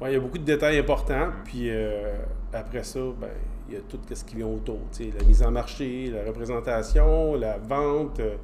Ouais, 0.00 0.10
il 0.10 0.14
y 0.14 0.16
a 0.16 0.20
beaucoup 0.20 0.38
de 0.38 0.44
détails 0.44 0.78
importants. 0.78 1.30
Puis 1.44 1.68
euh, 1.70 2.16
après 2.52 2.84
ça, 2.84 3.00
ben, 3.20 3.28
il 3.68 3.74
y 3.74 3.76
a 3.76 3.80
tout 3.80 3.98
ce 4.12 4.24
qui 4.24 4.36
vient 4.36 4.46
autour. 4.46 4.80
tu 4.92 5.04
sais, 5.04 5.18
La 5.18 5.24
mise 5.24 5.42
en 5.42 5.50
marché, 5.50 6.10
la 6.10 6.24
représentation, 6.24 7.34
la 7.34 7.58
vente, 7.58 8.20
euh, 8.20 8.36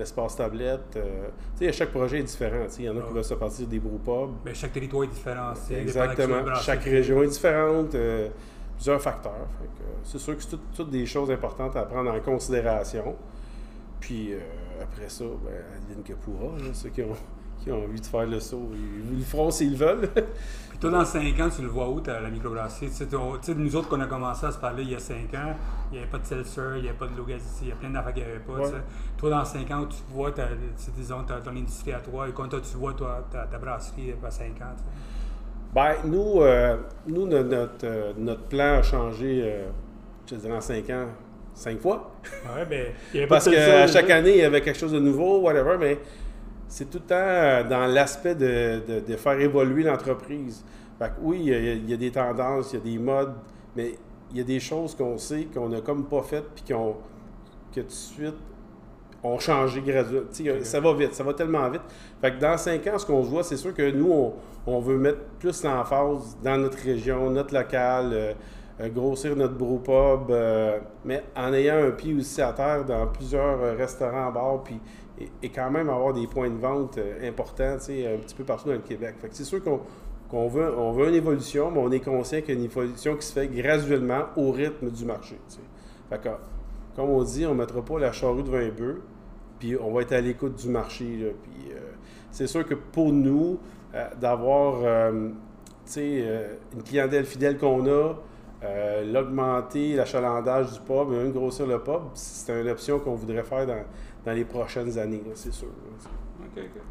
l'espace 0.00 0.34
tablette. 0.36 0.96
euh, 0.96 1.28
tu 1.56 1.64
sais, 1.64 1.68
à 1.68 1.72
chaque 1.72 1.90
projet 1.90 2.18
est 2.18 2.22
différent. 2.24 2.66
Il 2.78 2.84
y 2.84 2.88
en 2.88 2.96
a 2.96 3.00
qui 3.00 3.06
Ah. 3.10 3.14
veulent 3.14 3.24
se 3.24 3.34
partir 3.34 3.66
des 3.68 3.78
brewpubs. 3.78 4.34
Mais 4.44 4.54
chaque 4.54 4.72
territoire 4.72 5.04
est 5.04 5.08
différent. 5.08 5.52
tu 5.68 5.74
Exactement. 5.74 6.54
Chaque 6.56 6.82
région 6.84 7.22
est 7.22 7.28
différente. 7.28 7.94
euh, 7.94 8.28
plusieurs 8.76 9.00
facteurs. 9.02 9.32
Euh, 9.62 9.84
c'est 10.02 10.18
sûr 10.18 10.34
que 10.36 10.42
c'est 10.42 10.48
tout- 10.50 10.60
toutes 10.74 10.90
des 10.90 11.04
choses 11.06 11.30
importantes 11.30 11.76
à 11.76 11.82
prendre 11.84 12.10
en 12.12 12.20
considération. 12.20 13.14
Puis 14.00 14.32
euh, 14.32 14.38
après 14.82 15.08
ça, 15.08 15.24
ben, 15.24 15.52
Adeline 15.76 16.02
que 16.02 16.14
pourra. 16.14 16.54
ceux 16.72 16.88
qui 16.88 17.02
ont, 17.02 17.12
qui 17.62 17.70
ont 17.70 17.84
envie 17.84 18.00
de 18.00 18.06
faire 18.06 18.26
le 18.26 18.40
saut, 18.40 18.70
ils, 18.72 19.12
ils 19.12 19.18
le 19.18 19.24
feront 19.24 19.50
s'ils 19.50 19.76
veulent. 19.76 20.08
Puis 20.70 20.78
toi, 20.78 20.90
dans 20.90 21.04
5 21.04 21.38
ans, 21.40 21.48
tu 21.54 21.62
le 21.62 21.68
vois 21.68 21.88
où, 21.90 22.00
t'as 22.00 22.20
la 22.20 22.30
microbrasserie? 22.30 22.88
Tu 22.90 22.94
sais, 23.04 23.54
nous 23.54 23.76
autres, 23.76 23.88
qu'on 23.88 24.00
a 24.00 24.06
commencé 24.06 24.46
à 24.46 24.52
se 24.52 24.58
parler 24.58 24.82
il 24.84 24.90
y 24.90 24.94
a 24.94 24.98
5 24.98 25.14
ans, 25.34 25.54
il 25.90 25.96
n'y 25.96 25.98
avait 25.98 26.10
pas 26.10 26.18
de 26.18 26.24
seltzer, 26.26 26.60
il 26.76 26.82
n'y 26.82 26.88
avait 26.88 26.96
pas 26.98 27.06
de 27.06 27.16
Logazzi, 27.16 27.44
il 27.62 27.68
y 27.68 27.72
a 27.72 27.74
plein 27.74 27.90
d'affaires 27.90 28.14
qu'il 28.14 28.22
n'y 28.24 28.30
avait 28.30 28.38
pas. 28.40 28.52
Ouais. 28.54 28.80
Toi, 29.18 29.30
dans 29.30 29.44
5 29.44 29.70
ans, 29.72 29.80
où 29.82 29.86
tu 29.86 29.96
vois, 30.10 30.32
ta, 30.32 30.48
disons, 30.96 31.22
ta- 31.24 31.40
ton 31.40 31.50
industrie 31.50 31.92
à 31.92 32.00
toi, 32.00 32.28
et 32.28 32.32
quand 32.32 32.48
toi, 32.48 32.60
tu 32.60 32.76
vois 32.78 32.94
toi, 32.94 33.26
ta, 33.30 33.44
ta 33.44 33.58
brasserie 33.58 34.14
à 34.26 34.30
5 34.30 34.44
ans. 34.46 34.72
tu 34.76 34.78
sais? 34.82 34.84
Ben, 35.74 35.94
nous, 36.04 36.40
euh, 36.40 36.76
nous 37.06 37.26
no- 37.26 37.44
notre, 37.44 37.84
euh, 37.84 38.12
notre 38.18 38.42
plan 38.44 38.78
a 38.78 38.82
changé, 38.82 39.42
euh, 39.44 39.68
je 40.26 40.34
te 40.34 40.40
dirais, 40.40 40.56
en 40.56 40.60
cinq 40.60 40.90
ans, 40.90 41.06
cinq 41.54 41.78
fois. 41.80 42.10
Ouais, 42.56 42.64
ben, 42.64 42.86
il 43.12 43.16
y 43.16 43.18
avait 43.20 43.26
Parce 43.28 43.48
qu'à 43.48 43.86
chaque 43.86 44.10
année, 44.10 44.30
il 44.32 44.38
y 44.38 44.42
avait 44.42 44.62
quelque 44.62 44.78
chose 44.78 44.92
de 44.92 44.98
nouveau, 44.98 45.40
whatever, 45.42 45.76
mais 45.78 45.98
c'est 46.70 46.88
tout 46.88 46.98
le 46.98 47.04
temps 47.04 47.14
euh, 47.18 47.64
dans 47.68 47.86
l'aspect 47.86 48.34
de, 48.34 48.80
de- 48.88 49.00
de 49.00 49.16
faire 49.16 49.38
évoluer 49.38 49.82
l'entreprise. 49.82 50.64
Fait 50.98 51.08
que 51.08 51.14
oui, 51.20 51.40
il 51.42 51.48
y, 51.48 51.54
a, 51.54 51.58
il 51.74 51.90
y 51.90 51.92
a 51.92 51.96
des 51.96 52.10
tendances, 52.10 52.72
il 52.72 52.76
y 52.78 52.80
a 52.80 52.84
des 52.84 52.98
modes, 52.98 53.34
mais 53.76 53.94
il 54.30 54.38
y 54.38 54.40
a 54.40 54.44
des 54.44 54.60
choses 54.60 54.94
qu'on 54.94 55.18
sait 55.18 55.48
qu'on 55.52 55.68
n'a 55.68 55.80
comme 55.80 56.04
pas 56.06 56.22
faites, 56.22 56.48
puis 56.54 56.64
qu'on, 56.72 56.94
que 57.74 57.80
tout 57.80 57.86
de 57.86 57.92
suite, 57.92 58.36
ont 59.22 59.38
changé 59.38 59.82
graduellement. 59.82 60.30
Ça 60.62 60.80
va 60.80 60.94
vite, 60.94 61.14
ça 61.14 61.22
va 61.24 61.34
tellement 61.34 61.68
vite. 61.68 61.82
Fait 62.22 62.30
que 62.32 62.38
dans 62.40 62.56
cinq 62.56 62.86
ans, 62.86 62.98
ce 62.98 63.04
qu'on 63.04 63.22
se 63.22 63.28
voit, 63.28 63.42
c'est 63.42 63.56
sûr 63.58 63.74
que 63.74 63.90
nous, 63.90 64.10
on, 64.10 64.32
on 64.66 64.80
veut 64.80 64.96
mettre 64.96 65.20
plus 65.38 65.62
l'emphase 65.64 66.36
dans 66.42 66.56
notre 66.56 66.78
région, 66.78 67.28
notre 67.30 67.52
local, 67.54 68.10
euh, 68.12 68.32
euh, 68.80 68.88
grossir 68.88 69.36
notre 69.36 69.54
brewpub, 69.54 70.30
euh, 70.30 70.78
mais 71.04 71.22
en 71.36 71.52
ayant 71.52 71.84
un 71.84 71.90
pied 71.90 72.14
aussi 72.14 72.40
à 72.40 72.52
terre 72.52 72.84
dans 72.84 73.06
plusieurs 73.08 73.76
restaurants, 73.76 74.30
bars, 74.32 74.62
puis 74.62 74.80
et, 75.42 75.48
quand 75.50 75.70
même 75.70 75.88
avoir 75.88 76.12
des 76.12 76.26
points 76.26 76.50
de 76.50 76.58
vente 76.58 76.98
euh, 76.98 77.28
importants, 77.28 77.74
un 77.74 77.78
petit 78.18 78.34
peu 78.36 78.44
partout 78.44 78.68
dans 78.68 78.74
le 78.74 78.80
Québec. 78.80 79.16
Fait 79.20 79.28
que 79.28 79.34
c'est 79.34 79.44
sûr 79.44 79.62
qu'on 79.62 79.80
qu'on 80.30 80.46
veut, 80.46 80.72
on 80.78 80.92
veut 80.92 81.08
une 81.08 81.16
évolution, 81.16 81.72
mais 81.72 81.80
on 81.80 81.90
est 81.90 81.98
conscient 81.98 82.40
qu'il 82.40 82.50
y 82.50 82.56
a 82.56 82.60
une 82.60 82.66
évolution 82.66 83.16
qui 83.16 83.26
se 83.26 83.32
fait 83.32 83.48
graduellement 83.48 84.26
au 84.36 84.52
rythme 84.52 84.88
du 84.88 85.04
marché. 85.04 85.36
Fait 86.08 86.20
que, 86.20 86.28
comme 86.94 87.10
on 87.10 87.24
dit, 87.24 87.44
on 87.46 87.54
ne 87.54 87.58
mettra 87.58 87.84
pas 87.84 87.98
la 87.98 88.12
charrue 88.12 88.44
devant 88.44 88.58
un 88.58 88.68
bœuf, 88.68 88.98
puis 89.58 89.76
on 89.76 89.92
va 89.92 90.02
être 90.02 90.12
à 90.12 90.20
l'écoute 90.20 90.54
du 90.54 90.68
marché. 90.68 91.04
euh, 91.20 91.32
c'est 92.30 92.46
sûr 92.46 92.64
que 92.64 92.74
pour 92.74 93.12
nous, 93.12 93.58
euh, 93.92 94.06
d'avoir 94.20 95.10
une 95.96 96.82
clientèle 96.84 97.24
fidèle 97.24 97.58
qu'on 97.58 97.84
a, 97.88 98.14
l'augmenter, 99.04 99.96
l'achalandage 99.96 100.74
du 100.74 100.78
pub, 100.78 101.08
même 101.08 101.32
grossir 101.32 101.66
le 101.66 101.80
pub, 101.80 102.02
c'est 102.14 102.52
une 102.52 102.68
option 102.68 103.00
qu'on 103.00 103.16
voudrait 103.16 103.42
faire 103.42 103.66
dans, 103.66 103.82
dans 104.24 104.32
les 104.32 104.44
prochaines 104.44 104.98
années, 104.98 105.22
là, 105.26 105.32
c'est 105.34 105.52
sûr. 105.52 105.68
là. 105.68 106.44
OK, 106.46 106.58
OK. 106.64 106.82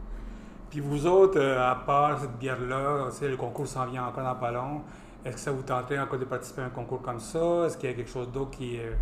Puis 0.69 0.79
vous 0.81 1.05
autres, 1.07 1.39
euh, 1.39 1.71
à 1.71 1.75
part 1.75 2.19
cette 2.19 2.38
bière-là, 2.38 3.09
le 3.21 3.38
concours 3.38 3.67
s'en 3.67 3.86
vient 3.88 4.05
encore 4.05 4.24
dans 4.24 4.36
pas 4.36 4.51
long. 4.51 4.81
Est-ce 5.25 5.33
que 5.36 5.39
ça 5.41 5.51
vous 5.51 5.63
tentait 5.63 6.00
encore 6.00 6.19
de 6.19 6.25
participer 6.25 6.62
à 6.62 6.65
un 6.65 6.69
concours 6.69 7.01
comme 7.01 7.19
ça? 7.19 7.65
Est-ce 7.65 7.77
qu'il 7.77 7.89
y 7.89 7.93
a 7.93 7.95
quelque 7.95 8.09
chose 8.12 8.31
d'autre 8.31 8.51
qui 8.51 8.79
euh, 8.79 8.93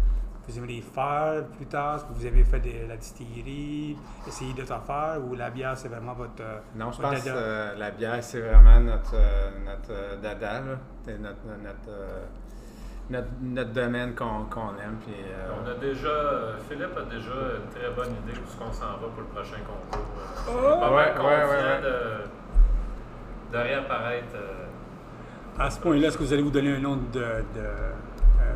vous 0.48 0.58
aimeriez 0.58 0.82
faire 0.82 1.46
plus 1.58 1.66
tard? 1.66 1.98
Est-ce 1.98 2.06
que 2.06 2.14
vous 2.14 2.26
avez 2.26 2.44
fait 2.46 2.60
de 2.62 2.88
la 2.88 2.96
distillerie, 2.98 3.98
essayer 4.28 4.54
d'autres 4.54 4.72
affaires? 4.72 5.20
Ou 5.30 5.36
la 5.36 5.50
bière, 5.50 5.78
c'est 5.78 5.90
vraiment 5.90 6.14
votre... 6.14 6.42
euh, 6.42 6.60
Non, 6.76 6.92
je 6.92 7.02
votre 7.02 7.10
pense 7.16 7.24
que 7.24 7.30
euh, 7.30 7.76
la 7.76 7.92
bière, 7.92 8.24
c'est 8.24 8.40
vraiment 8.42 8.80
notre, 8.80 9.14
euh, 9.16 9.50
notre 9.66 9.92
euh, 9.92 10.22
dada, 10.22 10.62
là. 10.62 10.78
C'est 11.06 11.20
notre, 11.20 11.46
notre, 11.62 11.90
euh, 11.90 12.26
notre, 13.10 13.28
notre 13.42 13.72
domaine 13.72 14.14
qu'on 14.16 14.44
qu'on 14.50 14.70
aime. 14.84 14.98
Puis, 15.06 15.16
euh, 15.16 15.50
On 15.64 15.70
a 15.70 15.74
déjà, 15.76 16.08
euh, 16.08 16.54
Philippe 16.70 16.98
a 16.98 17.02
déjà 17.04 17.32
une 17.32 17.70
très 17.80 17.90
bonne 17.96 18.14
idée 18.16 18.38
où 18.40 18.48
ce 18.50 18.58
qu'on 18.58 18.72
s'en 18.72 18.86
va 18.86 19.08
pour 19.14 19.22
le 19.22 19.28
prochain 19.34 19.58
concours. 19.66 20.06
Euh, 20.50 20.74
Oh! 20.76 20.80
pas 20.80 20.90
Ouais, 20.92 21.14
ouais, 21.18 21.44
ouais, 21.44 21.46
ouais. 21.46 21.82
de, 23.52 23.58
de 23.58 23.64
réapparaître. 23.64 24.36
euh, 24.36 24.66
À 25.64 25.70
ce 25.70 25.80
point-là, 25.80 26.08
est-ce 26.08 26.18
que 26.18 26.24
vous 26.24 26.34
allez 26.34 26.42
vous 26.44 26.52
donner 26.52 26.76
un 26.76 26.80
nom 26.80 26.96
de... 26.98 27.20
de 27.20 27.24
euh, 27.60 27.92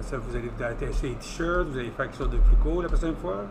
ça, 0.01 0.17
vous 0.17 0.35
allez 0.35 0.51
attacher 0.63 1.09
les 1.09 1.15
t-shirts, 1.15 1.67
vous 1.67 1.77
allez 1.79 1.89
faire 1.91 2.05
quelque 2.07 2.17
chose 2.17 2.29
de 2.29 2.37
plus 2.37 2.55
court 2.57 2.81
la 2.81 2.87
prochaine 2.89 3.15
fois? 3.15 3.43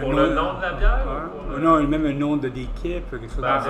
Pour 0.00 0.14
le 0.14 0.34
nom 0.34 0.54
de 0.54 0.62
la 0.62 0.72
bière 0.72 1.06
ou 1.06 1.50
pour, 1.50 1.58
Non, 1.60 1.80
même 1.86 2.06
un 2.06 2.12
nom 2.12 2.36
de 2.36 2.48
d'équipe, 2.48 3.08
quelque 3.08 3.28
chose 3.28 3.40
Ben, 3.40 3.60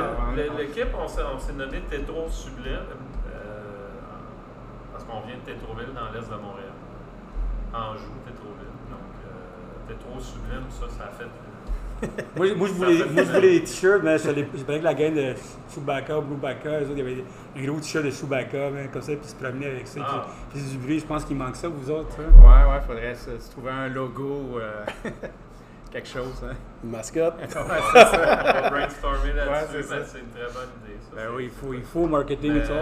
L'équipe, 0.57 0.89
on 0.99 1.07
s'est 1.39 1.53
nommé 1.53 1.81
Tétro 1.91 2.27
Sublime 2.31 2.79
parce 4.97 5.05
qu'on 5.05 5.21
vient 5.27 5.37
de 5.37 5.45
Tétroville 5.45 5.93
dans 5.95 6.09
l'est 6.13 6.25
de 6.27 6.41
Montréal. 6.41 6.73
Anjou, 7.75 8.17
Tétroville. 8.25 8.73
Donc, 8.89 9.13
euh, 9.29 9.89
Tétro 9.93 10.19
Sublime, 10.21 10.65
ça, 10.71 10.87
ça 10.89 11.05
a 11.05 11.13
fait. 11.13 11.27
Moi, 12.37 12.55
moi, 12.57 12.69
je 12.69 12.73
voulais, 12.75 13.05
moi, 13.11 13.23
je 13.25 13.33
voulais 13.33 13.53
des 13.59 13.65
t-shirts, 13.65 14.03
mais 14.03 14.19
je 14.19 14.31
parlais 14.65 14.81
que 14.81 14.85
la 14.85 14.93
gang 14.95 15.15
de 15.15 15.33
Chewbacca, 15.73 16.21
Blue 16.21 16.37
Bacca, 16.37 16.81
eux 16.81 16.83
autres, 16.85 16.93
il 16.93 16.99
y 16.99 17.01
avait 17.01 17.25
un 17.57 17.65
gros 17.67 17.81
t-shirt 17.81 18.05
de 18.05 18.11
Chewbacca, 18.11 18.71
ben, 18.71 18.89
comme 18.93 19.01
ça, 19.01 19.13
puis 19.13 19.21
ils 19.25 19.29
se 19.31 19.35
promenaient 19.35 19.67
avec 19.71 19.87
ça, 19.87 20.01
Ah. 20.07 20.27
puis 20.53 20.61
du 20.63 20.77
bruit. 20.77 21.01
Je 21.01 21.07
pense 21.07 21.25
qu'il 21.25 21.37
manque 21.39 21.57
ça, 21.57 21.69
vous 21.69 21.91
autres. 21.91 22.17
hein? 22.21 22.31
Ouais, 22.39 22.71
ouais, 22.75 22.81
faudrait 22.87 23.15
se, 23.15 23.39
se 23.39 23.51
trouver 23.51 23.71
un 23.71 23.89
logo, 23.89 24.59
euh, 24.61 24.85
quelque 25.91 26.09
chose. 26.09 26.45
Hein. 26.45 26.55
Une 26.85 26.91
mascotte. 26.91 27.35
Ouais, 27.41 27.47
c'est 27.49 27.59
On 27.59 27.67
ça. 27.67 28.17
va 28.63 28.71
brainstormer 28.71 29.31
Ouais, 29.31 29.35
là-dessus, 29.35 29.77
mais 29.91 30.05
c'est 30.05 30.19
une 30.19 30.29
très 30.29 30.53
bonne 30.53 30.69
idée. 30.85 30.99
Ça, 31.01 31.17
Ben 31.17 31.29
oui, 31.35 31.45
il 31.45 31.51
faut, 31.51 31.73
il 31.73 31.83
faut 31.83 32.07
marketing 32.07 32.51
et 32.51 32.55
Mais, 32.57 32.61
tout 32.61 32.67
ça. 32.69 32.75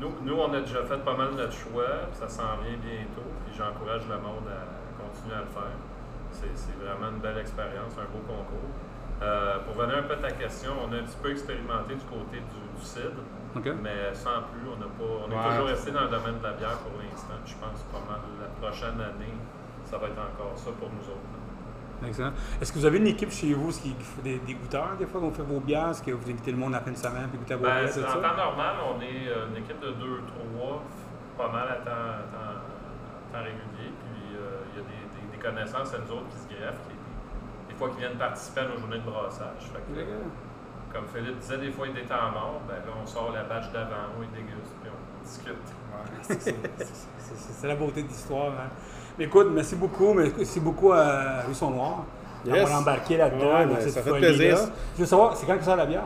Nous, 0.00 0.12
nous, 0.22 0.34
on 0.40 0.52
a 0.52 0.60
déjà 0.60 0.82
fait 0.84 0.98
pas 1.04 1.16
mal 1.16 1.30
notre 1.36 1.52
choix, 1.52 2.08
puis 2.10 2.18
ça 2.20 2.28
s'en 2.28 2.56
vient 2.62 2.76
bientôt, 2.78 3.26
puis 3.44 3.54
j'encourage 3.56 4.02
le 4.08 4.16
monde 4.16 4.46
à 4.48 4.62
continuer 5.02 5.34
à 5.36 5.40
le 5.40 5.46
faire. 5.52 5.76
C'est 6.32 6.76
vraiment 6.76 7.10
une 7.16 7.20
belle 7.22 7.38
expérience, 7.38 7.96
un 7.98 8.04
beau 8.12 8.20
concours. 8.26 8.70
Euh, 9.22 9.58
pour 9.64 9.80
venir 9.80 9.96
un 9.98 10.02
peu 10.02 10.12
à 10.14 10.16
ta 10.28 10.30
question, 10.32 10.72
on 10.84 10.92
a 10.92 10.96
un 11.00 11.02
petit 11.04 11.16
peu 11.22 11.30
expérimenté 11.30 11.94
du 11.94 12.04
côté 12.04 12.36
du, 12.36 12.60
du 12.76 12.84
CID, 12.84 13.16
mais 13.80 14.12
sans 14.12 14.44
plus, 14.52 14.68
on, 14.68 14.76
n'a 14.76 14.84
pas, 14.92 15.12
on 15.24 15.30
est 15.30 15.34
Ouais. 15.34 15.48
toujours 15.56 15.68
resté 15.72 15.90
dans 15.92 16.02
le 16.04 16.12
domaine 16.12 16.38
de 16.38 16.44
la 16.44 16.52
bière 16.52 16.76
pour 16.84 16.92
l'instant. 17.00 17.40
Je 17.46 17.54
pense 17.56 17.80
pas 17.88 18.04
mal 18.04 18.20
la 18.36 18.48
prochaine 18.60 19.00
année, 19.00 19.32
ça 19.88 19.96
va 19.96 20.08
être 20.08 20.20
encore 20.20 20.52
ça 20.56 20.70
pour 20.78 20.90
nous 20.92 21.06
autres. 21.08 21.32
Excellent. 22.04 22.32
Est-ce 22.60 22.72
que 22.72 22.78
vous 22.78 22.84
avez 22.84 22.98
une 22.98 23.06
équipe 23.06 23.30
chez 23.30 23.54
vous 23.54 23.68
qui, 23.72 23.94
fait 24.00 24.22
des, 24.22 24.38
des 24.40 24.54
goûteurs, 24.54 24.96
des 24.98 25.06
fois, 25.06 25.20
qu'on 25.20 25.30
fait 25.30 25.42
vos 25.42 25.60
bières? 25.60 25.90
Est-ce 25.90 26.02
que 26.02 26.10
vous 26.10 26.28
invitez 26.30 26.50
le 26.52 26.58
monde 26.58 26.74
à 26.74 26.78
la 26.78 26.84
fin 26.84 26.90
de 26.90 26.96
semaine 26.96 27.28
puis 27.30 27.38
goûter 27.38 27.54
à 27.54 27.56
vos 27.56 27.64
Ben, 27.64 27.80
bières, 27.80 27.88
c'est- 27.92 28.04
en 28.04 28.08
ça? 28.08 28.14
temps 28.18 28.36
normal, 28.36 28.76
on 28.94 29.00
est 29.00 29.28
euh, 29.28 29.48
une 29.48 29.56
équipe 29.56 29.80
de 29.80 29.88
2-3, 29.92 30.82
pas 31.38 31.48
mal 31.52 31.68
à 31.68 31.76
temps, 31.76 31.90
à 31.90 32.22
temps- 32.32 32.56
à 32.58 33.38
temps 33.38 33.44
régulier. 33.44 33.92
Puis 33.96 34.36
euh, 34.36 34.60
il 34.74 34.80
y 34.80 34.84
a 34.84 34.86
des, 34.86 35.28
des- 35.30 35.36
des 35.36 35.42
connaissances 35.42 35.94
à 35.94 35.98
nous 35.98 36.12
autres 36.12 36.28
qui 36.28 36.36
se 36.38 36.48
greffent, 36.48 36.80
qui, 36.88 36.94
des 37.72 37.74
fois 37.74 37.88
qui 37.90 37.96
viennent 37.98 38.18
participer 38.18 38.60
à 38.60 38.68
nos 38.68 38.78
journées 38.78 38.98
de 38.98 39.04
brassage. 39.10 39.64
Fait 39.72 39.80
que, 39.92 39.98
D'accord. 39.98 40.28
comme 40.92 41.06
Philippe 41.08 41.38
disait, 41.38 41.58
des 41.58 41.72
fois 41.72 41.86
il 41.88 41.94
y 41.96 41.98
a 41.98 42.02
des 42.02 42.06
temps 42.08 42.30
morts, 42.30 42.60
ben 42.68 42.74
là 42.76 42.92
on 43.02 43.06
sort 43.06 43.32
la 43.32 43.44
batch 43.44 43.72
d'avant, 43.72 44.12
on 44.16 44.20
les 44.20 44.28
déguste, 44.28 44.72
puis 44.82 44.90
on 44.92 45.24
discute. 45.24 45.72
C'est 47.58 47.66
la 47.68 47.74
beauté 47.74 48.02
de 48.02 48.08
l'histoire. 48.08 48.52
Hein. 48.52 48.70
Écoute, 49.18 49.48
merci 49.52 49.74
beaucoup. 49.76 50.12
Merci 50.12 50.60
beaucoup 50.60 50.92
à 50.92 51.42
Ruisson 51.46 51.70
Noir 51.70 52.04
Yes. 52.44 52.54
d'avoir 52.54 52.80
embarqué 52.80 53.16
là-dedans. 53.16 53.46
Ouais, 53.58 53.66
dans 53.66 53.74
ben, 53.74 53.80
cette 53.80 53.90
ça 53.92 54.02
fait 54.02 54.10
plaisir. 54.12 54.56
Je 54.94 55.00
veux 55.00 55.06
savoir, 55.06 55.36
c'est 55.36 55.46
quand 55.46 55.56
que 55.56 55.64
ça 55.64 55.74
la 55.74 55.86
bière? 55.86 56.02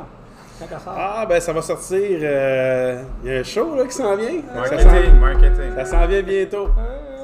Quand 0.59 0.67
qu'elle 0.67 0.79
sort? 0.81 0.95
Ah, 0.97 1.27
ben 1.29 1.41
ça 1.41 1.53
va 1.53 1.61
sortir. 1.61 2.01
euh, 2.23 3.03
Il 3.25 3.31
y 3.31 3.37
a 3.37 3.41
un 3.41 3.43
show 3.43 3.75
là, 3.75 3.85
qui 3.85 3.93
s'en 3.93 4.17
vient. 4.17 4.29
Ça 4.55 4.65
s'en, 4.65 4.75
Marketing, 4.87 5.21
marketing. 5.21 5.75
ça 5.77 5.85
s'en 5.85 6.07
vient 6.07 6.23
bientôt. 6.23 6.69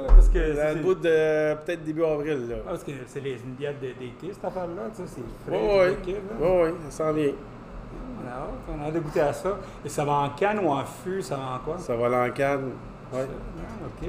Parce 0.08 0.28
que 0.28 0.38
Dans 0.38 0.68
le 0.68 0.74
c'est- 0.74 0.80
bout 0.80 0.94
de 0.94 1.54
peut-être 1.64 1.84
début 1.84 2.04
avril. 2.04 2.46
Là. 2.48 2.56
ah, 2.66 2.70
parce 2.70 2.82
que 2.84 2.92
c'est 3.06 3.20
les- 3.20 3.34
de- 3.36 3.72
d'été, 3.98 4.32
cette 4.32 4.44
affaire-là. 4.44 4.82
Tu 4.94 5.02
sais, 5.02 5.08
c'est 5.16 5.50
frais, 5.50 5.60
Oui, 5.62 5.94
oui. 6.06 6.16
Oui, 6.40 6.48
oui, 6.64 6.70
ça 6.90 7.04
s'en 7.04 7.12
vient. 7.12 7.30
On 8.22 8.28
a 8.28 8.32
hâte, 8.32 8.48
on 8.68 8.82
a 8.84 8.86
hâte 8.88 8.94
de 8.94 9.00
goûter 9.00 9.20
à 9.20 9.32
ça. 9.32 9.56
Et 9.84 9.88
ça 9.88 10.04
va 10.04 10.12
en 10.12 10.28
canne 10.30 10.58
ou 10.62 10.68
en 10.70 10.84
fût? 10.84 11.22
Ça 11.22 11.36
va 11.36 11.42
en 11.54 11.58
quoi? 11.64 11.78
Ça 11.78 11.94
va 11.96 12.26
en 12.26 12.30
canne. 12.30 12.70
Ouais. 13.12 13.20
Ah, 13.26 13.86
OK. 13.86 14.08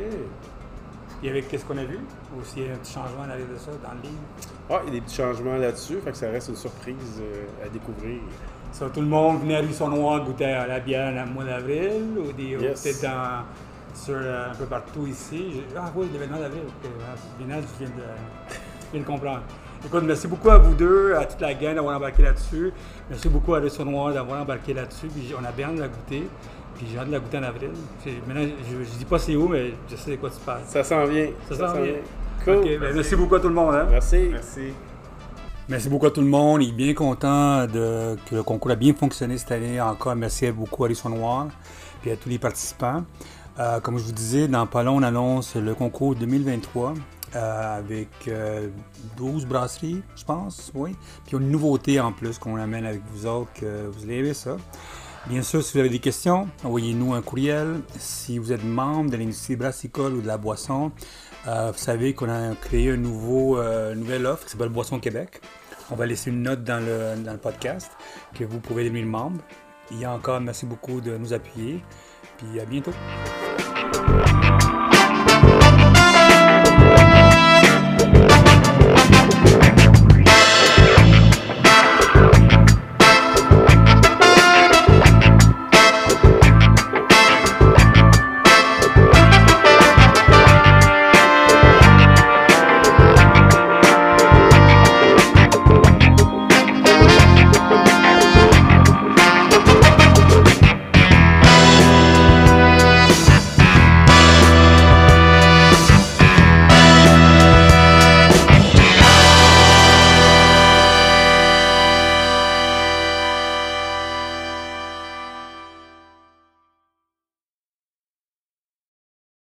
Et 1.24 1.30
avec 1.30 1.48
qu'est-ce 1.48 1.66
qu'on 1.66 1.78
a 1.78 1.84
vu? 1.84 2.00
Ou 2.36 2.44
s'il 2.44 2.64
y 2.64 2.70
a 2.70 2.74
un 2.74 2.78
petit 2.78 2.94
changement 2.94 3.24
à 3.24 3.28
l'arrière 3.28 3.48
de 3.48 3.58
ça 3.58 3.72
dans 3.84 3.94
le 3.96 4.02
livre? 4.02 4.22
Ah, 4.70 4.82
il 4.84 4.94
y 4.94 4.98
a 4.98 5.00
des 5.00 5.02
petits 5.02 5.16
changements 5.16 5.56
là-dessus, 5.56 5.98
fait 6.04 6.12
que 6.12 6.18
ça 6.18 6.30
reste 6.30 6.50
une 6.50 6.56
surprise 6.56 7.22
euh, 7.22 7.66
à 7.66 7.70
découvrir. 7.70 8.20
Ça, 8.72 8.88
tout 8.94 9.02
le 9.02 9.08
monde 9.08 9.42
venait 9.42 9.56
à 9.56 9.62
Ruisson 9.62 9.88
Noir 9.88 10.24
goûter 10.24 10.46
à 10.46 10.68
la 10.68 10.80
bière 10.80 11.12
le 11.12 11.32
mois 11.32 11.46
d'avril 11.46 12.18
ou 12.20 12.32
des 12.34 12.56
ou 12.58 12.60
peut-être 12.60 13.02
dans 13.02 13.44
sur 13.98 14.16
euh, 14.16 14.52
un 14.52 14.56
peu 14.56 14.66
partout 14.66 15.08
ici. 15.08 15.64
Ah 15.76 15.92
oui, 15.96 16.08
l'événement 16.14 16.40
d'avril. 16.40 16.62
ok, 16.68 16.90
ah, 17.02 17.16
Bien, 17.40 17.56
je 17.56 17.86
viens 17.86 17.96
de, 17.96 18.04
je 18.52 18.92
viens 18.92 19.02
de 19.02 19.06
comprendre. 19.06 19.42
Écoute, 19.86 20.04
merci 20.06 20.28
beaucoup 20.28 20.50
à 20.50 20.58
vous 20.58 20.74
deux, 20.76 21.16
à 21.16 21.26
toute 21.26 21.42
la 21.42 21.54
gang 21.54 21.76
d'avoir 21.76 21.98
embarqué 21.98 22.24
là-dessus. 22.24 22.72
Merci 23.10 23.30
beaucoup 23.30 23.56
à 23.56 23.60
Ruisson 23.60 23.86
Noir 23.86 24.14
d'avoir 24.14 24.42
embarqué 24.42 24.74
là-dessus. 24.74 25.08
Puis 25.08 25.34
on 25.40 25.44
a 25.44 25.52
bien 25.52 25.72
de 25.72 25.80
la 25.80 25.88
goûter. 25.88 26.28
Puis 26.78 26.88
j'ai 26.92 27.00
hâte 27.00 27.08
de 27.08 27.12
la 27.14 27.20
goûter 27.20 27.38
en 27.40 27.44
avril. 27.44 27.72
Maintenant, 28.28 28.44
je, 28.70 28.84
je 28.84 28.98
dis 28.98 29.06
pas 29.06 29.18
c'est 29.20 29.36
où, 29.36 29.48
mais 29.48 29.74
je 29.90 29.96
sais 29.96 30.12
de 30.12 30.16
quoi 30.18 30.30
tu 30.30 30.40
parles. 30.46 30.62
Ça 30.68 30.84
s'en 30.84 31.06
vient. 31.06 31.28
Ça 31.50 31.56
s'en 31.56 31.74
vient. 31.82 31.94
Cool. 32.44 32.64
Ben, 32.80 32.94
merci 32.94 33.16
beaucoup 33.16 33.36
à 33.36 33.40
tout 33.40 33.50
le 33.50 33.54
monde. 33.56 33.74
hein. 33.76 33.88
Merci. 33.90 34.30
Merci. 34.32 34.74
Merci 35.70 35.90
beaucoup 35.90 36.06
à 36.06 36.12
tout 36.12 36.22
le 36.22 36.28
monde. 36.28 36.62
Il 36.64 36.70
est 36.70 36.72
bien 36.74 36.94
content 36.94 37.66
de, 37.66 38.16
que 38.30 38.36
le 38.36 38.44
concours 38.44 38.72
a 38.72 38.76
bien 38.76 38.94
fonctionné 38.94 39.38
cette 39.38 39.52
année. 39.52 39.82
Encore 39.82 40.16
merci 40.16 40.50
beaucoup 40.52 40.86
à 40.86 40.88
Risson 40.88 41.10
Noir 41.10 41.48
et 42.06 42.12
à 42.12 42.16
tous 42.16 42.30
les 42.30 42.40
participants. 42.40 43.04
Euh, 43.60 43.80
comme 43.82 43.98
je 43.98 44.04
vous 44.04 44.12
disais, 44.12 44.48
dans 44.48 44.66
pas 44.68 44.84
long, 44.84 44.98
on 44.98 45.04
annonce 45.04 45.56
le 45.56 45.74
concours 45.74 46.16
2023 46.16 46.94
euh, 47.36 47.78
avec 47.80 48.08
euh, 48.28 48.70
12 49.18 49.46
brasseries, 49.46 50.02
je 50.16 50.24
pense, 50.24 50.72
oui. 50.74 50.96
Puis 51.26 51.36
une 51.36 51.50
nouveauté 51.50 52.00
en 52.00 52.12
plus 52.14 52.38
qu'on 52.38 52.56
amène 52.56 52.86
avec 52.86 53.02
vous 53.12 53.26
autres, 53.26 53.52
que 53.60 53.88
vous 53.92 54.04
allez 54.04 54.20
aimer 54.20 54.34
ça. 54.36 54.56
Bien 55.30 55.42
sûr, 55.42 55.62
si 55.62 55.74
vous 55.74 55.80
avez 55.80 55.90
des 55.90 56.00
questions, 56.00 56.48
envoyez-nous 56.64 57.14
un 57.14 57.22
courriel. 57.22 57.82
Si 58.00 58.38
vous 58.38 58.54
êtes 58.54 58.64
membre 58.64 59.12
de 59.12 59.18
l'industrie 59.18 59.58
brassicole 59.58 60.14
ou 60.14 60.22
de 60.22 60.28
la 60.28 60.38
boisson, 60.38 60.94
euh, 61.48 61.72
vous 61.72 61.78
savez 61.78 62.14
qu'on 62.14 62.30
a 62.30 62.56
créé 62.56 62.92
un 62.92 62.98
nouveau, 62.98 63.60
euh, 63.60 63.94
nouvelle 63.94 64.26
offre 64.26 64.46
qui 64.46 64.52
s'appelle 64.52 64.70
Boisson 64.70 65.00
Québec. 65.00 65.42
On 65.92 65.96
va 65.96 66.06
laisser 66.06 66.30
une 66.30 66.44
note 66.44 66.64
dans 66.64 66.80
le, 66.80 67.22
dans 67.22 67.34
le 67.34 67.40
podcast 67.40 67.92
que 68.36 68.46
vous 68.46 68.60
pouvez 68.60 68.86
devenir 68.86 69.06
membre. 69.06 69.42
A 70.02 70.14
encore, 70.14 70.40
merci 70.40 70.66
beaucoup 70.66 71.02
de 71.02 71.18
nous 71.18 71.34
appuyer. 71.34 71.84
Puis 72.38 72.62
à 72.62 72.66
bientôt. 72.66 72.94